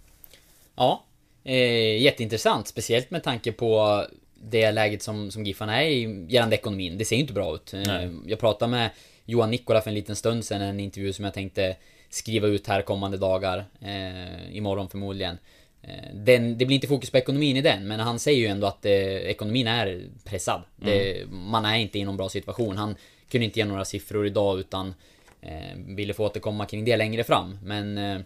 [0.76, 1.04] Ja,
[1.44, 2.68] eh, jätteintressant.
[2.68, 4.04] Speciellt med tanke på
[4.34, 6.98] det läget som, som Giffarna är i gällande ekonomin.
[6.98, 7.74] Det ser ju inte bra ut.
[7.74, 8.10] Eh, Nej.
[8.26, 8.90] Jag pratade med
[9.24, 11.76] Johan Nikola för en liten stund sedan, en intervju som jag tänkte
[12.10, 13.64] skriva ut här kommande dagar.
[13.80, 15.38] Eh, imorgon förmodligen.
[15.82, 18.66] Eh, Den, det blir inte fokus på ekonomin i den, men han säger ju ändå
[18.66, 20.62] att eh, ekonomin är pressad.
[20.76, 22.76] Det, man är inte i någon bra situation.
[22.76, 22.96] Han
[23.30, 24.94] kunde inte ge några siffror idag utan
[25.40, 27.58] eh, ville få återkomma kring det längre fram.
[27.62, 28.20] Men eh,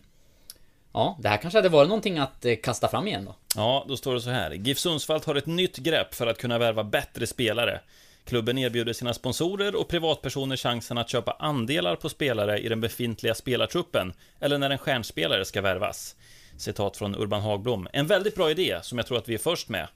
[0.93, 3.34] Ja, det här kanske hade varit någonting att eh, kasta fram igen då.
[3.57, 4.51] Ja, då står det så här.
[4.51, 7.80] GIF Sundsvall har ett nytt grepp för att kunna värva bättre spelare.
[8.24, 13.34] Klubben erbjuder sina sponsorer och privatpersoner chansen att köpa andelar på spelare i den befintliga
[13.34, 16.16] spelartruppen eller när en stjärnspelare ska värvas.
[16.57, 17.89] Citat från Urban Hagblom.
[17.93, 19.89] En väldigt bra idé som jag tror att vi är först med.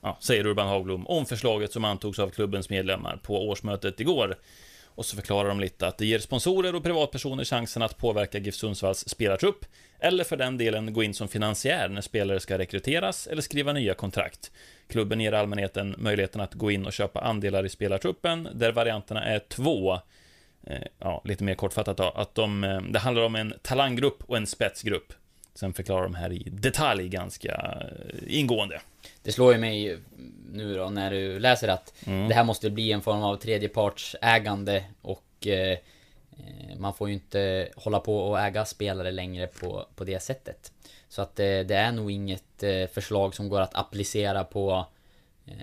[0.00, 4.36] Ja, säger Urban Hagblom om förslaget som antogs av klubbens medlemmar på årsmötet igår.
[4.96, 8.54] Och så förklarar de lite att det ger sponsorer och privatpersoner chansen att påverka GIF
[8.54, 9.64] Sundsvalls spelartrupp,
[9.98, 13.94] eller för den delen gå in som finansiär när spelare ska rekryteras eller skriva nya
[13.94, 14.50] kontrakt.
[14.88, 19.38] Klubben ger allmänheten möjligheten att gå in och köpa andelar i spelartruppen, där varianterna är
[19.38, 20.00] två.
[20.66, 24.36] Eh, ja, lite mer kortfattat då, att de, eh, det handlar om en talanggrupp och
[24.36, 25.12] en spetsgrupp.
[25.54, 28.80] Sen förklarar de här i detalj ganska eh, ingående.
[29.26, 29.98] Det slår ju mig
[30.52, 31.94] nu då när du läser att
[32.28, 35.78] det här måste bli en form av tredjepartsägande och eh,
[36.78, 40.72] Man får ju inte hålla på och äga spelare längre på, på det sättet.
[41.08, 44.86] Så att eh, det är nog inget eh, förslag som går att applicera på
[45.46, 45.54] eh,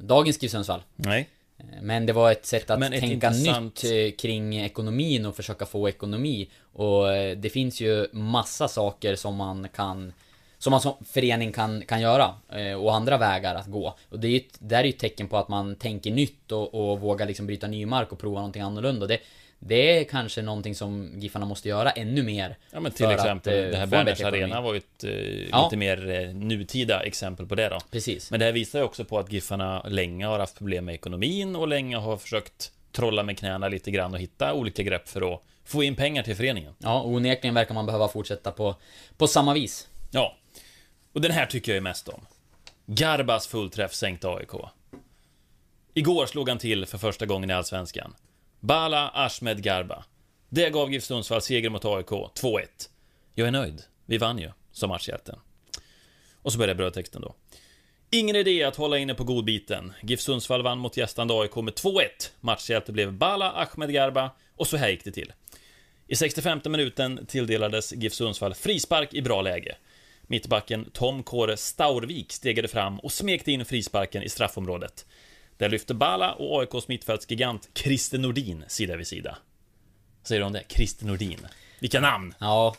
[0.00, 0.82] dagens GIF Sundsvall.
[0.96, 1.28] Nej.
[1.58, 5.36] Eh, Men det var ett sätt att ett tänka intressant- nytt eh, kring ekonomin och
[5.36, 6.50] försöka få ekonomi.
[6.72, 7.06] Och
[7.36, 10.12] det finns ju massa saker som man kan
[10.62, 13.94] som man som förening kan, kan göra eh, och andra vägar att gå.
[14.08, 16.74] Och det är ju där är ju ett tecken på att man tänker nytt och,
[16.74, 19.06] och vågar liksom bryta ny mark och prova någonting annorlunda.
[19.06, 19.18] Det,
[19.58, 22.56] det är kanske någonting som Giffarna måste göra ännu mer.
[22.70, 24.20] Ja men till exempel, att, eh, det här Berners.
[24.20, 25.10] Arena var ju ett eh,
[25.50, 25.64] Ja.
[25.64, 27.78] lite mer nutida exempel på det då.
[27.90, 28.30] Precis.
[28.30, 31.56] Men det här visar ju också på att Giffarna länge har haft problem med ekonomin
[31.56, 35.42] och länge har försökt trolla med knäna lite grann och hitta olika grepp för att
[35.64, 36.74] få in pengar till föreningen.
[36.78, 38.74] Ja, onekligen verkar man behöva fortsätta på,
[39.16, 39.88] på samma vis.
[40.10, 40.36] Ja.
[41.12, 42.26] Och den här tycker jag ju mest om.
[42.86, 44.50] Garbas fullträff sänkte AIK.
[45.94, 48.14] Igår slog han till för första gången i Allsvenskan.
[48.60, 50.04] Bala Ahmed Garba.
[50.48, 52.66] Det gav GIF Sundsvall seger mot AIK, 2-1.
[53.34, 53.82] Jag är nöjd.
[54.06, 55.38] Vi vann ju, sa matchhjälten.
[56.42, 57.34] Och så börjar brödtexten då.
[58.10, 59.92] Ingen idé att hålla inne på godbiten.
[60.02, 62.02] GIF Sundsvall vann mot gästande AIK med 2-1.
[62.40, 65.32] Matchhjälte blev Bala Ahmed Garba och så här gick det till.
[66.06, 69.76] I 65 minuten tilldelades GIF Sundsvall frispark i bra läge.
[70.26, 75.06] Mittbacken Tom Kåre Staurvik stegade fram och smekte in frisparken i straffområdet.
[75.56, 79.38] Där lyfte Bala och AIKs mittfältsgigant Christer Nordin sida vid sida.
[80.20, 80.62] Vad säger du om det?
[80.68, 81.46] Christer Nordin.
[81.78, 82.34] Vilka namn!
[82.38, 82.76] Ja,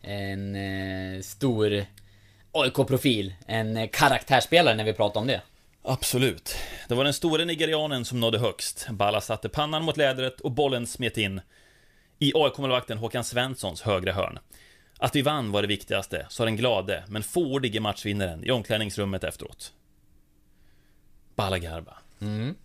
[0.00, 1.84] en eh, stor
[2.52, 3.34] AIK-profil.
[3.46, 5.42] En eh, karaktärsspelare när vi pratar om det.
[5.82, 6.56] Absolut.
[6.88, 8.86] Det var den store nigerianen som nådde högst.
[8.90, 11.40] Balla satte pannan mot lädret och bollen smet in
[12.18, 14.38] i AIK-målvakten Håkan Svenssons högra hörn.
[14.98, 19.72] Att vi vann var det viktigaste, sa den glade men fåordige matchvinnaren i omklädningsrummet efteråt.
[21.34, 21.96] Balla Garba.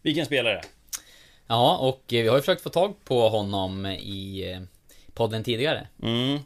[0.02, 0.62] Vilken spelare!
[1.48, 4.62] Ja, och eh, vi har ju försökt få tag på honom i eh,
[5.14, 5.88] podden tidigare.
[6.04, 6.40] Mm.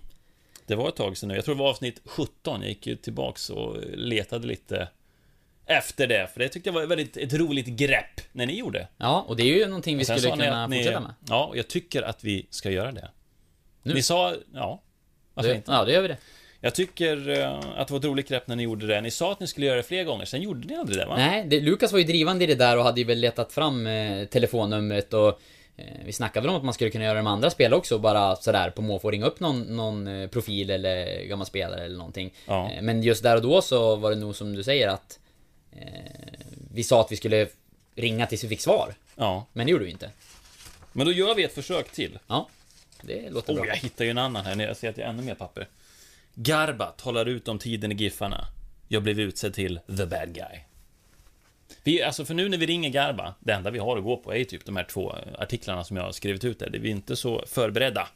[0.67, 1.35] Det var ett tag sedan nu.
[1.35, 2.61] Jag tror det var avsnitt 17.
[2.61, 4.87] Jag gick ju tillbaks och letade lite
[5.65, 8.87] efter det, för det tyckte jag var väldigt ett roligt grepp när ni gjorde.
[8.97, 11.13] Ja, och det är ju någonting vi skulle kunna ni- fortsätta med.
[11.29, 13.09] Ja, och jag tycker att vi ska göra det.
[13.83, 13.93] Nu?
[13.93, 14.81] Ni sa, ja.
[15.35, 15.71] Varför Det, inte?
[15.71, 16.17] ja, det gör vi det.
[16.61, 19.01] Jag tycker eh, att det var ett roligt grepp när ni gjorde det.
[19.01, 21.15] Ni sa att ni skulle göra det fler gånger, sen gjorde ni aldrig det va?
[21.17, 23.87] Nej, det, Lukas var ju drivande i det där och hade ju väl letat fram
[23.87, 25.27] eh, telefonnumret och
[25.77, 27.97] eh, vi snackade väl om att man skulle kunna göra det med andra spel också,
[27.99, 32.33] bara sådär på måfå ringa upp någon, någon eh, profil eller gammal spelare eller någonting.
[32.47, 32.71] Ja.
[32.71, 35.19] Eh, Men just där och då så var det nog som du säger att
[35.77, 35.87] eh,
[36.73, 37.47] vi sa att vi skulle
[37.95, 38.93] ringa tills vi fick svar.
[39.15, 39.45] Ja.
[39.53, 40.09] Men det gjorde vi inte.
[40.93, 42.19] Men då gör vi ett försök till.
[42.27, 42.47] Ja,
[43.01, 43.67] det låter Oh, bra.
[43.67, 44.61] jag hittar ju en annan här.
[44.67, 45.67] Jag ser att jag har ännu mer papper.
[46.33, 48.47] Garba talar ut om tiden i Giffarna.
[48.87, 50.59] Jag blev utsedd till the bad guy.
[51.83, 54.35] Vi, alltså för nu när vi ringer Garba, det enda vi har att gå på
[54.35, 56.69] är typ de här två artiklarna som jag har skrivit ut där.
[56.69, 58.07] Vi är inte så förberedda.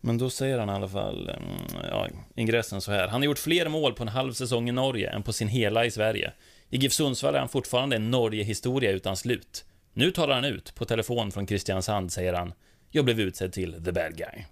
[0.00, 3.08] Men då säger han i alla fall, mm, ja, ingressen så här.
[3.08, 5.84] Han har gjort fler mål på en halv säsong i Norge än på sin hela
[5.84, 6.32] i Sverige.
[6.70, 9.64] I GIF Sundsvall är han fortfarande en Norge-historia utan slut.
[9.92, 10.74] Nu talar han ut.
[10.74, 12.52] På telefon från Kristiansand säger han
[12.90, 14.44] Jag blev utsedd till the bad guy.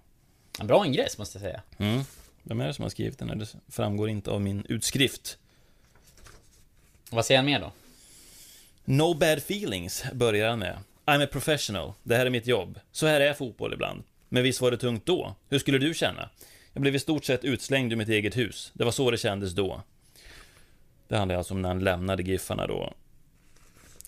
[0.59, 1.61] En bra ingress måste jag säga.
[1.77, 2.03] Mm.
[2.43, 3.39] Vem är det som har skrivit den?
[3.39, 5.37] Det framgår inte av min utskrift.
[7.09, 7.71] Vad säger han mer då?
[8.85, 10.77] No bad feelings börjar han med.
[11.05, 11.93] I'm a professional.
[12.03, 12.79] Det här är mitt jobb.
[12.91, 14.03] Så här är fotboll ibland.
[14.29, 15.35] Men visst var det tungt då?
[15.49, 16.29] Hur skulle du känna?
[16.73, 18.71] Jag blev i stort sett utslängd ur mitt eget hus.
[18.73, 19.81] Det var så det kändes då.
[21.07, 22.93] Det handlar alltså om när han lämnade Giffarna då.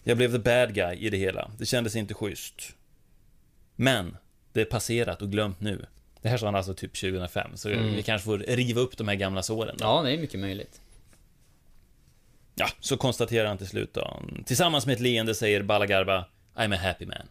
[0.03, 1.51] Jag blev the bad guy i det hela.
[1.57, 2.75] Det kändes inte schysst.
[3.81, 4.17] Men,
[4.53, 5.85] det är passerat och glömt nu.
[6.21, 9.15] Det här sa han alltså typ 2005, så vi kanske får riva upp de här
[9.15, 9.85] gamla såren då.
[9.85, 10.81] Ja, det är mycket möjligt.
[12.55, 14.21] Ja, så konstaterar han till slut då.
[14.45, 16.25] Tillsammans med ett leende säger Balagarba
[16.55, 17.27] I'm a happy man.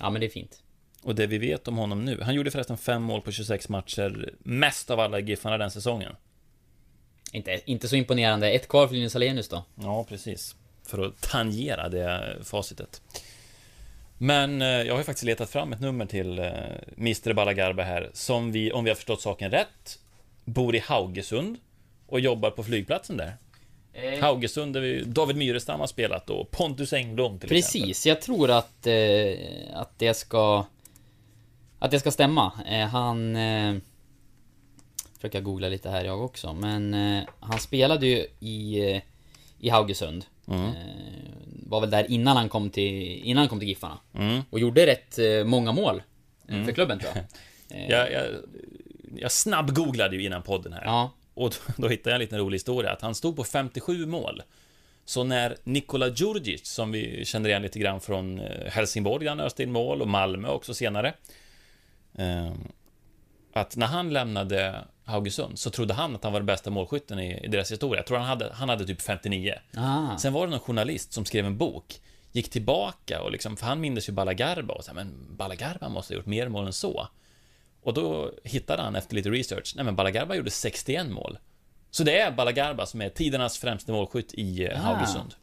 [0.00, 0.62] Ja, men det är fint.
[1.02, 4.32] Och det vi vet om honom nu, han gjorde förresten fem mål på 26 matcher,
[4.38, 6.12] mest av alla Giffarna den säsongen.
[7.32, 8.50] Inte, inte så imponerande.
[8.50, 9.64] Ett kvar för Linus Alenius då.
[9.74, 10.56] Ja, precis.
[10.86, 13.02] För att tangera det facitet.
[14.18, 16.52] Men eh, jag har ju faktiskt letat fram ett nummer till eh,
[16.96, 19.98] Mr Balagarba här, som vi, om vi har förstått saken rätt,
[20.44, 21.56] bor i Haugesund
[22.06, 23.36] och jobbar på flygplatsen där.
[23.92, 27.82] Eh, Haugesund, där vi, David Myrestam har spelat och Pontus Engblom till exempel.
[27.82, 29.34] Precis, jag tror att, eh,
[29.72, 30.64] att det ska...
[31.78, 32.52] Att det ska stämma.
[32.70, 33.36] Eh, han...
[33.36, 33.74] Eh,
[35.14, 39.02] försöker googla lite här jag också, men eh, han spelade ju i, eh,
[39.58, 40.24] i Haugesund.
[40.48, 40.70] Mm.
[41.68, 43.98] Var väl där innan han kom till, innan han kom till Giffarna.
[44.14, 44.42] Mm.
[44.50, 46.02] Och gjorde rätt eh, många mål
[46.48, 47.24] eh, för klubben tror jag.
[47.90, 48.26] Jag, jag,
[49.16, 50.82] jag snabbgooglade ju innan podden här.
[50.84, 54.06] Ja, Och då, då hittade jag en liten rolig historia, att han stod på 57
[54.06, 54.42] mål
[55.04, 59.62] Så när Nikola Djurdjic, som vi känner igen lite grann från eh, Helsingborg, han öste
[59.62, 61.14] in mål, och Malmö också senare.
[62.18, 62.52] eh,
[63.52, 67.44] Att när han lämnade Haugesund så trodde han att han var den bästa målskytten i,
[67.44, 67.98] i deras historia.
[67.98, 69.54] Jag tror han hade, han hade typ 59.
[69.76, 70.16] Ah.
[70.16, 72.00] Sen var det någon journalist som skrev en bok,
[72.32, 76.14] gick tillbaka och liksom, för han mindes ju Balagarba och så här, men Balagarba måste
[76.14, 77.08] ha gjort mer mål än så.
[77.82, 81.38] Och då hittade han efter lite research, nej men Balagarba gjorde 61 mål.
[81.90, 84.82] Så det är Balagarba som är tidernas främste målskytt i eh, Ah.
[84.94, 85.34] Haugesund.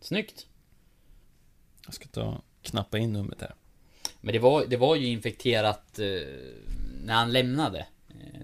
[0.00, 0.46] Snyggt.
[1.84, 3.54] Jag ska ta knappa in numret här.
[4.20, 6.06] Men det var, det var ju infekterat eh,
[7.04, 7.86] när han lämnade.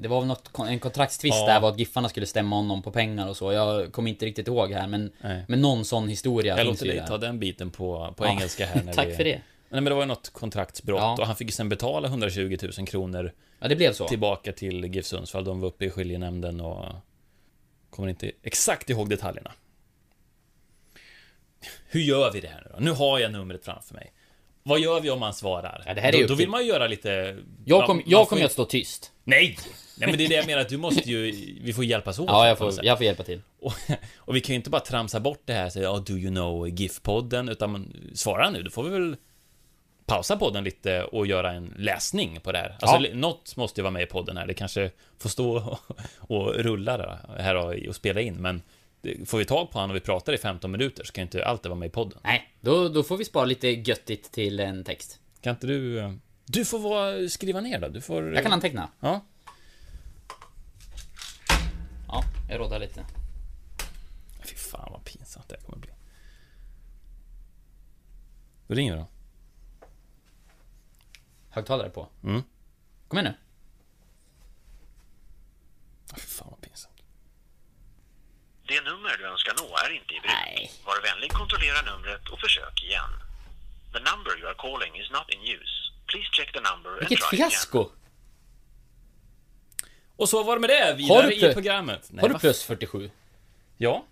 [0.01, 1.47] Det var väl något, en kontraktstvist Ja.
[1.47, 3.53] där var att Giffarna skulle stämma honom på pengar och så.
[3.53, 5.45] Jag kommer inte riktigt ihåg här men, Nej.
[5.49, 8.31] men någon sån historia Jag låter dig ta den biten på, på Ja.
[8.31, 8.83] engelska här.
[8.85, 9.15] När Tack vi...
[9.15, 9.41] för det.
[9.69, 11.17] Nej, men det var ju något kontraktsbrott Ja.
[11.21, 14.09] och han fick ju sen betala 120 000 kronor Ja, det blev så.
[14.09, 15.45] tillbaka till GIF Sundsvall.
[15.45, 16.85] De var uppe i skiljenämnden och
[17.91, 19.53] kommer inte exakt ihåg detaljerna.
[21.89, 22.85] Hur gör vi det här nu då?
[22.85, 24.13] Nu har jag numret framför mig.
[24.67, 25.83] Vad gör vi om man svarar?
[25.87, 27.37] Ja, det här är då, då vill man ju göra lite...
[27.65, 29.13] Jag, kom, kommer ju- att stå tyst.
[29.25, 29.59] Nej!
[29.99, 31.31] Nej men det är det jag menar, att du måste ju...
[31.63, 32.27] Vi får hjälpas åt.
[32.31, 33.41] Ja, jag får, jag får hjälpa till.
[33.61, 33.73] Och,
[34.17, 36.31] och vi kan ju inte bara tramsa bort det här och säga ja, do you
[36.31, 39.17] know GIF-podden, utan man, svara nu, då får vi väl
[40.07, 42.77] pausa podden lite och göra en läsning på det här.
[42.81, 43.15] Alltså, Ja.
[43.15, 45.79] något måste ju vara med i podden här, det kanske får stå och,
[46.37, 48.63] och rulla då, här och, och spela in, men
[49.27, 51.65] får vi tag på han och vi pratar i 15 minuter så kan inte allt
[51.67, 52.19] vara med i podden.
[52.25, 55.21] Nej, då, då får vi spara lite göttigt till en text.
[55.41, 55.99] Kan inte du...
[56.01, 56.13] eh,
[56.45, 58.35] Du får vara, skriva ner då, du får...
[58.35, 58.91] Jag kan anteckna.
[59.01, 59.25] Ja.
[62.09, 63.07] Ja, jag råddar lite.
[64.45, 65.91] Fy fan vad pinsamt det här kommer bli.
[68.67, 69.07] Då ringer då.
[71.51, 72.09] Högtalare på.
[72.25, 72.43] Mm.
[73.09, 73.39] Kom igen nu.
[76.17, 76.56] Fy fan.
[78.69, 80.33] Det nummer du önskar nå är inte i bruk.
[80.47, 80.71] Nej.
[80.87, 83.11] Var vänlig kontrollera numret och försök igen.
[83.93, 85.75] The number you are calling is not in use.
[86.07, 87.51] Please check the number and Vilket try again.
[87.51, 87.89] fiasko!
[90.17, 92.09] Och så var det med det, Har vidare i programmet.
[92.11, 93.11] Nej, Har du plus 47?
[93.77, 94.05] Ja.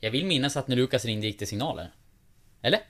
[0.00, 1.90] Jag vill minnas att när Lukas ringde gick det signaler.
[2.62, 2.80] Eller?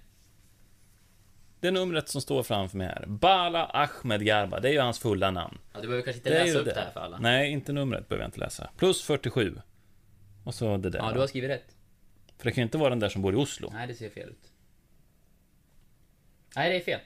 [1.60, 3.04] Det numret som står framför mig här.
[3.06, 5.58] Bala Ahmed Garba, det är ju hans fulla namn.
[5.72, 6.80] Ja, du behöver kanske inte Det läsa upp det.
[6.80, 7.18] här för alla.
[7.18, 8.70] Nej, inte numret behöver jag inte läsa.
[8.78, 9.60] Plus 47.
[10.46, 10.98] Och så det där.
[10.98, 11.76] Ja, du har skrivit rätt.
[12.38, 13.70] För det kan ju inte vara den där som bor i Oslo.
[13.72, 14.52] Nej, det ser fel ut.
[16.56, 17.00] Nej, det är fel.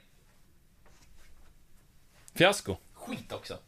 [2.34, 2.76] Fiasko.
[2.92, 3.58] Skit också.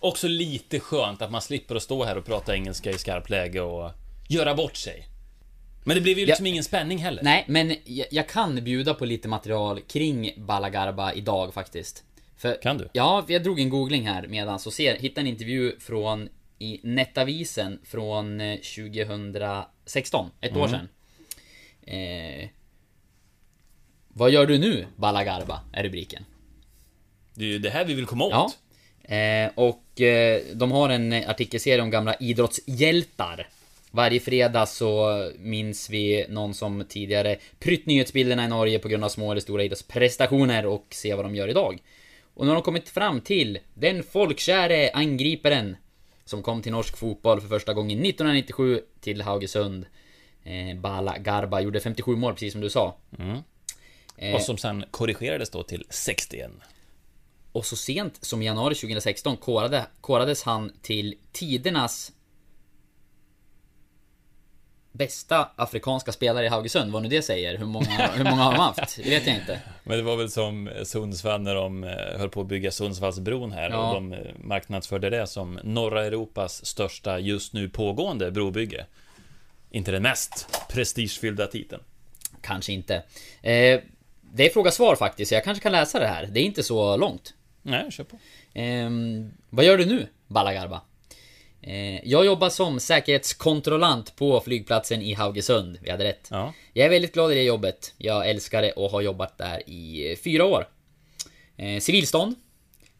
[0.00, 3.60] Också lite skönt att man slipper att stå här och prata engelska i skarpt läge
[3.60, 3.90] och
[4.28, 5.08] göra bort sig.
[5.84, 7.22] Men det blev ju liksom ingen spänning heller.
[7.22, 12.04] Nej, men jag, jag kan bjuda på lite material kring Balagarba idag faktiskt.
[12.36, 12.88] För, Kan du?
[12.92, 16.28] Ja, jag drog en googling här medan så ser, hittade en intervju från
[16.64, 20.88] i Netavisen från eh, 2016, ett år sedan.
[21.82, 22.48] Eh,
[24.08, 25.60] vad gör du nu, Balagarba?
[25.72, 26.24] Är rubriken.
[27.34, 28.32] Det är ju det här vi vill komma åt.
[28.32, 28.50] Ja.
[29.16, 33.48] Eh, och eh, de har en artikelserie om gamla idrottshjältar.
[33.90, 39.08] Varje fredag så minns vi någon som tidigare prytt nyhetsbilderna i Norge på grund av
[39.08, 41.82] små eller stora idrottsprestationer och se vad de gör idag.
[42.34, 45.76] Och nu har de kommit fram till den folkkäre angriparen
[46.24, 49.86] som kom till norsk fotboll för första gången 1997 till Haugesund.
[50.44, 52.96] Eh, Bala Garba gjorde 57 mål precis som du sa.
[54.16, 56.50] Eh, Och som sen korrigerades då till 61.
[57.52, 62.12] Och så sent som i januari 2016 korade, korades han till tidernas
[64.98, 67.58] bästa afrikanska spelare i Haugesund, vad nu det säger.
[67.58, 68.96] Hur många, hur många har de haft?
[68.96, 69.60] Det vet jag inte.
[69.84, 73.70] Men det var väl som Sundsvall när de eh, höll på att bygga Sundsvallsbron här
[73.70, 73.88] Ja.
[73.88, 78.86] och de eh, marknadsförde det som norra Europas största just nu pågående brobygge.
[79.70, 81.82] Inte den mest prestigefyllda titeln.
[82.42, 82.94] Kanske inte.
[83.42, 83.80] Eh,
[84.32, 86.26] det är fråga-svar faktiskt, så jag kanske kan läsa det här.
[86.26, 87.34] Det är inte så långt.
[87.62, 88.18] Nej, kör på.
[88.54, 90.80] Ehm, vad gör du nu, Balagarba?
[91.66, 95.78] Eh, jag jobbar som säkerhetskontrollant på flygplatsen i Haugesund.
[95.82, 96.28] Vi hade rätt.
[96.30, 96.52] Ja.
[96.72, 97.94] Jag är väldigt glad i det jobbet.
[97.98, 100.68] Jag älskar det och har jobbat där i eh, fyra år.
[101.56, 102.34] Eh, civilstånd.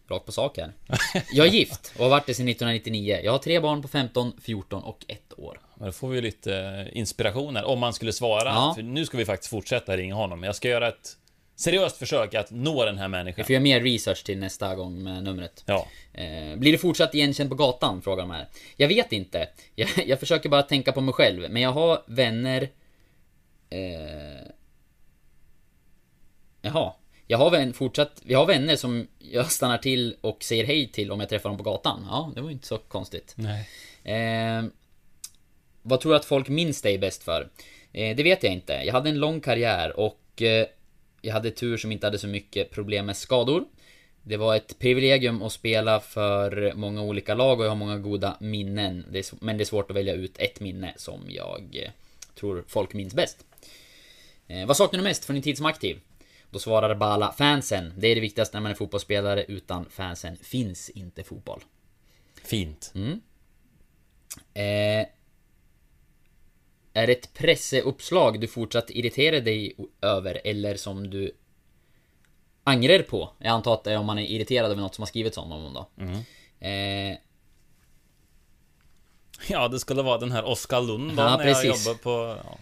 [0.09, 0.73] Rakt på sak här.
[1.33, 3.21] Jag är gift och har varit det sedan 1999.
[3.25, 5.61] Jag har tre barn på 15, 14 och 1 år.
[5.75, 8.49] Men då får vi lite inspiration här, om man skulle svara.
[8.49, 8.77] Ja.
[8.83, 10.43] Nu ska vi faktiskt fortsätta ringa honom.
[10.43, 11.17] Jag ska göra ett
[11.57, 13.37] seriöst försök att nå den här människan.
[13.37, 15.65] Vi får göra mer research till nästa gång med numret.
[15.67, 15.87] Ja.
[16.13, 18.03] Eh, blir du fortsatt igenkänd på gatan?
[18.03, 18.49] Frågar de här.
[18.77, 19.49] Jag vet inte.
[19.75, 21.51] Jag, jag försöker bara tänka på mig själv.
[21.51, 22.69] Men jag har vänner...
[23.71, 24.49] Eh,
[26.63, 26.93] jaha.
[27.27, 28.23] Jag har vän, fortsatt...
[28.25, 31.59] Vi har vänner som jag stannar till och säger hej till om jag träffar dem
[31.59, 32.07] på gatan.
[32.11, 33.35] Ja, det var inte så konstigt.
[33.37, 33.69] Nej.
[34.05, 34.65] Eh,
[35.83, 37.49] vad tror du att folk minns dig bäst för?
[37.93, 38.73] Eh, det vet jag inte.
[38.73, 40.67] Jag hade en lång karriär och eh,
[41.25, 43.65] jag hade tur som inte hade så mycket problem med skador.
[44.23, 48.37] Det var ett privilegium att spela för många olika lag och jag har många goda
[48.41, 49.23] minnen.
[49.41, 51.91] Men det är svårt att välja ut ett minne som jag eh,
[52.35, 53.45] tror folk minns bäst.
[54.47, 56.01] Eh, vad saknar du mest från din tid som aktiv?
[56.51, 57.93] Då svarar Bala fansen.
[57.97, 59.45] Det är det viktigaste när man är fotbollsspelare.
[59.49, 61.61] Utan fansen finns inte fotboll.
[62.43, 62.93] Fint.
[64.55, 65.07] Eh,
[66.95, 71.33] är det ett presseuppslag du fortsatt irriterar dig över eller som du
[72.65, 73.31] angrar på?
[73.39, 75.51] Jag antar att det är om man är irriterad över något som har skrivits om
[75.51, 76.05] honom då.
[76.67, 77.17] Eh,
[79.49, 82.37] Ja, det skulle vara den här Oskar Lund då, Ja, när jag jobbar på...
[82.45, 82.59] Ja.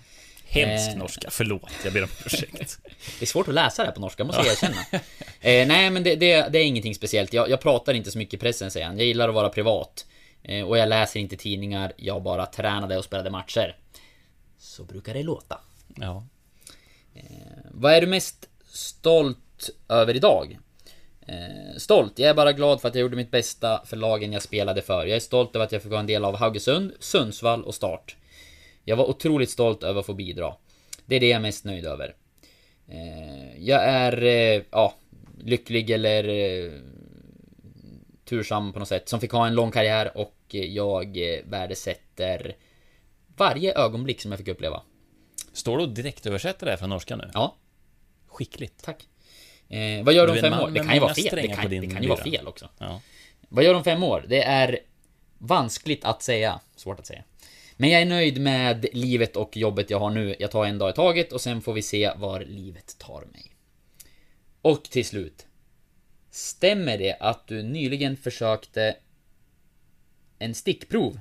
[0.47, 0.97] Hemsk Eh.
[0.97, 2.79] norska, förlåt, jag ber om ursäkt.
[3.19, 4.77] det är svårt att läsa det här på norska, måste jag erkänna.
[5.41, 7.33] eh, nej, men det, det, det är ingenting speciellt.
[7.33, 8.99] Jag, jag pratar inte så mycket i pressen, säger han.
[8.99, 10.07] Jag gillar att vara privat.
[10.43, 13.77] Eh, och jag läser inte tidningar, jag bara tränade och spelade matcher.
[14.63, 15.61] Så brukar det låta.
[15.97, 16.27] Ja.
[17.71, 20.59] Vad är du mest stolt över idag?
[21.27, 22.19] Eh, stolt?
[22.19, 25.07] Jag är bara glad för att jag gjorde mitt bästa för lagen jag spelade för.
[25.07, 28.17] Jag är stolt över att jag fick vara en del av Haugesund, Sundsvall och Start.
[28.85, 30.55] Jag var otroligt stolt över att få bidra.
[31.07, 32.15] Det är det jag är mest nöjd över.
[32.89, 34.95] Eh, jag är, eh, ja,
[35.41, 36.73] lycklig eller eh,
[38.25, 39.09] tursam på något sätt.
[39.09, 42.57] Som fick ha en lång karriär och jag eh, värdesätter
[43.37, 44.83] varje ögonblick som jag fick uppleva.
[45.53, 47.31] Står du och direktöversätter det här från norska nu?
[47.35, 47.57] Ja,
[48.33, 48.85] Skickligt.
[48.85, 49.09] Tack.
[49.69, 50.71] Eh, vad gör Du de en fem man år?
[50.71, 51.37] Det kan ju vara fel.
[51.37, 52.69] Det kan, det kan ju vara fel också.
[52.79, 53.01] Ja.
[53.49, 54.25] Vad gör de fem år?
[54.29, 54.79] Det är
[55.39, 56.61] vanskligt att säga.
[56.77, 57.25] Svårt att säga.
[57.77, 60.37] Men jag är nöjd med livet och jobbet jag har nu.
[60.39, 63.55] Jag tar en dag i taget och sen får vi se var livet tar mig.
[64.63, 65.47] Och till slut.
[66.31, 68.97] Stämmer det att du nyligen försökte
[70.39, 71.21] en stickprov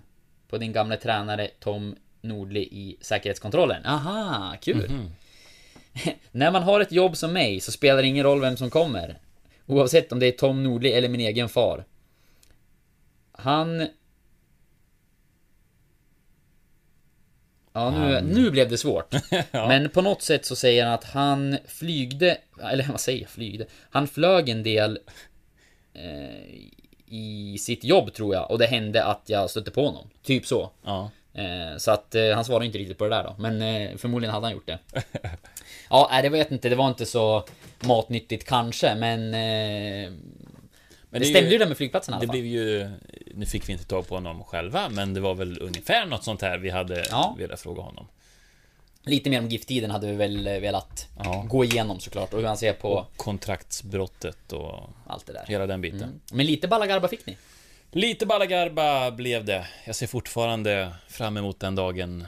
[0.51, 3.85] på din gamla tränare Tom Nordli i säkerhetskontrollen?
[3.85, 4.91] Aha, kul!
[6.31, 9.17] När man har ett jobb som mig så spelar det ingen roll vem som kommer.
[9.65, 11.85] Oavsett om det är Tom Nordli eller min egen far.
[13.31, 13.87] Han...
[17.73, 19.15] Ja, nu, nu blev det svårt.
[19.51, 23.65] Men på något sätt så säger han att han flygde, eller vad säger jag, flygde?
[23.89, 24.99] Han flög en del
[25.93, 26.71] eh,
[27.11, 30.09] i sitt jobb tror jag, och det hände att jag stötte på honom.
[30.23, 30.69] Typ så.
[30.85, 31.09] Ja.
[31.33, 34.33] Eh, så att eh, han svarade inte riktigt på det där då, men eh, förmodligen
[34.33, 34.79] hade han gjort det.
[35.89, 37.43] Ja, nej, det vet inte, det var inte så
[37.79, 39.33] matnyttigt kanske, men...
[39.33, 40.11] Eh,
[41.09, 42.33] det, stämde ju- det med flygplatsen i alla Det fall.
[42.33, 42.89] blev ju...
[43.35, 46.41] Nu fick vi inte tag på honom själva, men det var väl ungefär något sånt
[46.41, 47.35] här vi hade Ja.
[47.39, 48.07] velat fråga honom.
[49.03, 51.45] Lite mer om gifttiden hade vi väl eh, velat Ja.
[51.47, 55.45] gå igenom såklart, och hur han ser på Kontraktsbrottet och allt det där.
[55.47, 56.03] hela den biten.
[56.03, 56.19] Mm.
[56.31, 57.37] Men lite ballagarba fick ni.
[57.93, 59.67] Lite Balagarba blev det.
[59.85, 62.27] Jag ser fortfarande fram emot den dagen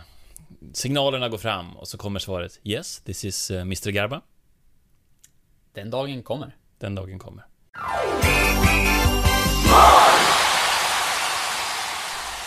[0.73, 4.21] signalerna går fram och så kommer svaret Yes, this is eh, Mr Garba.
[5.73, 6.55] Den dagen kommer.
[6.79, 7.43] Den dagen kommer.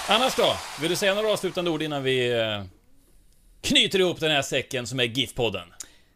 [0.09, 0.57] Annars då?
[0.81, 2.65] Vill du säga några avslutande ord innan vi eh,
[3.61, 5.67] knyter ihop den här säcken som är GIF-podden?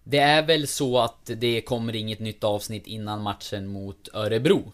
[0.05, 4.73] Det är väl så att det kommer inget nytt avsnitt innan matchen mot Örebro.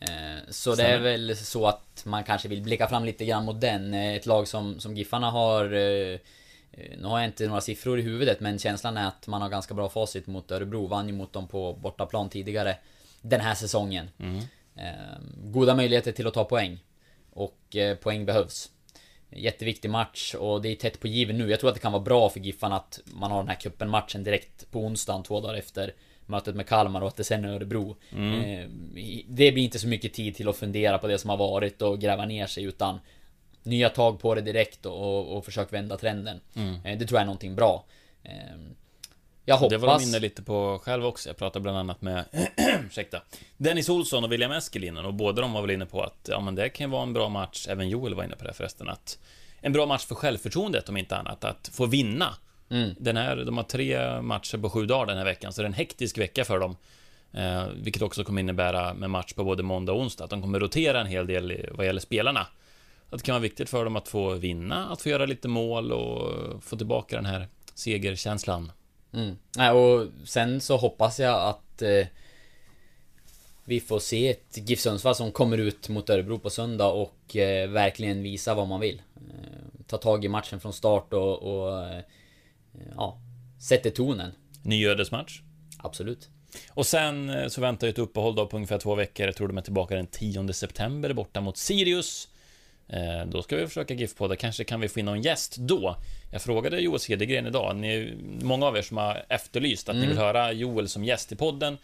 [0.00, 0.08] Eh,
[0.50, 3.94] Så det är väl så att man kanske vill blicka fram lite grann mot den.
[3.94, 5.64] Eh, Ett lag som, som Giffarna har...
[5.64, 6.18] eh,
[6.98, 9.74] Nu har jag inte några siffror i huvudet men känslan är att man har ganska
[9.74, 10.86] bra facit mot Örebro.
[10.86, 12.76] Vann ju mot dem på bortaplan tidigare
[13.22, 14.10] den här säsongen.
[14.76, 16.78] Eh, Goda möjligheter till att ta poäng.
[17.32, 18.70] Och poäng behövs.
[19.30, 21.50] Jätteviktig match och det är tätt på given nu.
[21.50, 24.24] Jag tror att det kan vara bra för Giffarna att man har den här cupen-matchen
[24.24, 25.94] direkt på onsdagen, två dagar efter
[26.26, 27.96] mötet med Kalmar och att det sen är Örebro.
[28.44, 28.68] Eh,
[29.28, 32.00] Det blir inte så mycket tid till att fundera på det som har varit och
[32.00, 33.00] gräva ner sig utan
[33.62, 36.40] nya tag på det direkt och, och försök vända trenden.
[36.84, 37.84] Eh, Det tror jag är någonting bra.
[39.48, 39.70] Jag hoppas...
[39.70, 41.28] Det var de inne lite på själv också.
[41.28, 42.24] Jag pratade bland annat med
[42.86, 43.22] ursäkta,
[43.56, 46.54] Dennis Olsson och William Eskelinen och båda de var väl inne på att ja, men
[46.54, 47.66] det kan vara en bra match.
[47.68, 48.88] Även Joel var inne på det förresten.
[48.88, 49.18] Att
[49.60, 51.44] en bra match för självförtroendet om inte annat.
[51.44, 52.34] Att få vinna.
[52.98, 55.68] Den här, de har tre matcher på sju dagar den här veckan, så det är
[55.68, 56.76] en hektisk vecka för dem.
[57.32, 60.60] Eh, vilket också kommer innebära med match på både måndag och onsdag, att de kommer
[60.60, 62.46] rotera en hel del vad gäller spelarna.
[63.10, 65.92] Att det kan vara viktigt för dem att få vinna, att få göra lite mål
[65.92, 68.72] och få tillbaka den här segerkänslan.
[69.16, 69.36] Mm.
[69.56, 72.06] Nej, och sen så hoppas jag att eh,
[73.64, 77.68] vi får se ett GIF Sundsvall som kommer ut mot Örebro på söndag och eh,
[77.68, 79.02] verkligen visa vad man vill.
[79.16, 82.00] Eh, ta tag i matchen från start och, och eh,
[82.96, 83.18] ja,
[83.68, 84.32] sätter tonen.
[84.62, 85.40] Ny ödesmatch.
[85.78, 86.28] Absolut.
[86.70, 89.26] Och sen eh, så väntar ju ett uppehåll då på ungefär två veckor.
[89.26, 92.28] Jag tror de är tillbaka den 10 september borta mot Sirius.
[92.88, 95.96] Eh, Då ska vi försöka GIF-podda, kanske kan vi få in någon gäst då.
[96.32, 100.18] Jag frågade Joel Cedergren idag, ni, många av er som har efterlyst att ni vill
[100.18, 101.78] höra Joel som gäst i podden.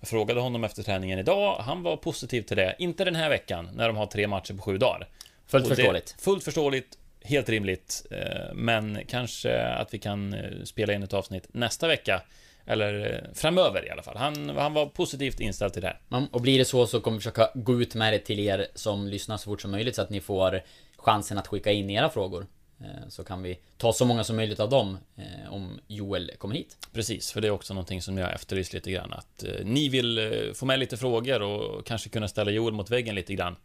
[0.00, 2.74] Jag frågade honom efter träningen idag, han var positiv till det.
[2.78, 5.08] Inte den här veckan, när de har tre matcher på sju dagar.
[5.46, 6.14] Fullt Och förståeligt.
[6.18, 8.06] Fullt förståeligt, helt rimligt.
[8.10, 12.22] eh, Men kanske att vi kan eh, spela in ett avsnitt nästa vecka.
[12.66, 14.16] Eller eh, framöver i alla fall.
[14.16, 16.00] Han, han var positivt inställd till det här.
[16.08, 18.66] Ja, Och blir det så så kommer vi försöka gå ut med det till er
[18.74, 20.62] som lyssnar så fort som möjligt så att ni får
[20.96, 22.46] chansen att skicka in era frågor.
[22.80, 26.54] Eh, Så kan vi ta så många som möjligt av dem eh, om Joel kommer
[26.54, 26.76] hit.
[26.92, 29.12] Precis, för det är också någonting som jag efterlyst lite grann.
[29.12, 33.34] Att ni vill få med lite frågor och kanske kunna ställa Joel mot väggen lite
[33.34, 33.56] grann.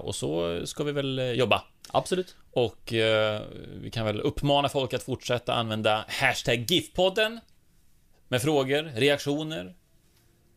[0.00, 1.62] Och så ska vi väl jobba.
[1.88, 2.36] Absolut.
[2.52, 2.92] Och
[3.80, 7.40] vi kan väl uppmana folk att fortsätta använda hashtag GIF-podden.
[8.30, 9.74] Med frågor, reaktioner,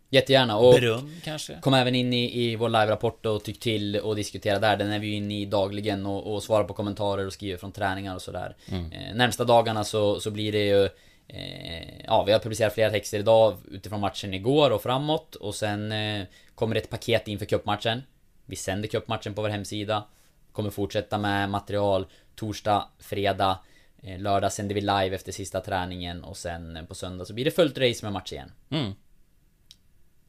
[0.10, 0.58] Jättegärna.
[0.58, 1.60] Och beröm kanske.
[1.62, 4.78] kom även in i, i vår live-rapport och tyck till och diskutera där.
[4.78, 7.72] Den är vi ju inne i dagligen och, och svarar på kommentarer och skriver från
[7.72, 8.56] träningar och sådär.
[8.72, 10.86] Eh, närmsta dagarna så, så blir det ju
[11.28, 15.92] eh, Ja, vi har publicerat flera texter idag utifrån matchen igår och framåt och sen
[15.92, 18.02] eh, kommer ett paket inför cupmatchen.
[18.46, 20.04] Vi sänder cupmatchen på vår hemsida.
[20.52, 22.06] Kommer fortsätta med material
[22.36, 23.60] torsdag, fredag,
[24.04, 27.52] lördag sänder vi live efter sista träningen och sen eh, på söndag så blir det
[27.52, 28.52] fullt race med match igen.
[28.70, 28.94] Mm.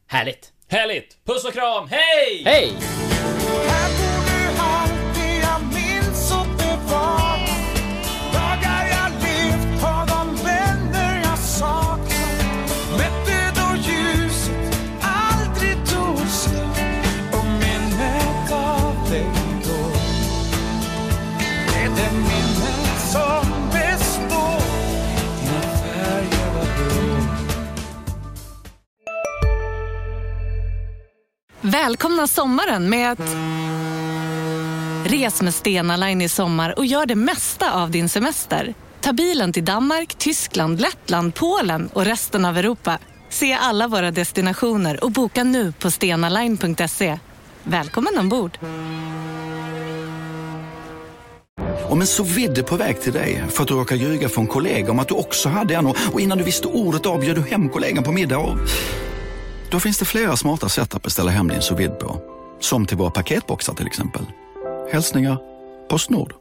[0.07, 0.53] Härligt!
[0.67, 1.17] Härligt!
[1.25, 2.43] Puss och kram, hej!
[2.45, 2.73] Hej!
[31.65, 33.35] Välkomna sommaren med att...
[35.11, 38.73] Res med Stena Line i sommar och gör det mesta av din semester.
[39.01, 42.99] Ta bilen till Danmark, Tyskland, Lettland, Polen och resten av Europa.
[43.29, 47.19] Se alla våra destinationer och boka nu på stenaline.se.
[47.63, 48.57] Välkommen ombord!
[51.89, 54.91] Om en så vidde på väg till dig för att du råkar ljuga från kollega
[54.91, 57.41] om att du också hade en och och innan du visste ordet av bjöd du
[57.41, 58.57] hem kollegan på middag och...
[59.75, 62.21] Då finns det flera smarta sätt att beställa hem din sous vide på.
[62.59, 64.25] Som till våra paketboxar till exempel.
[64.91, 65.37] Hälsningar
[65.89, 66.35] Postnord.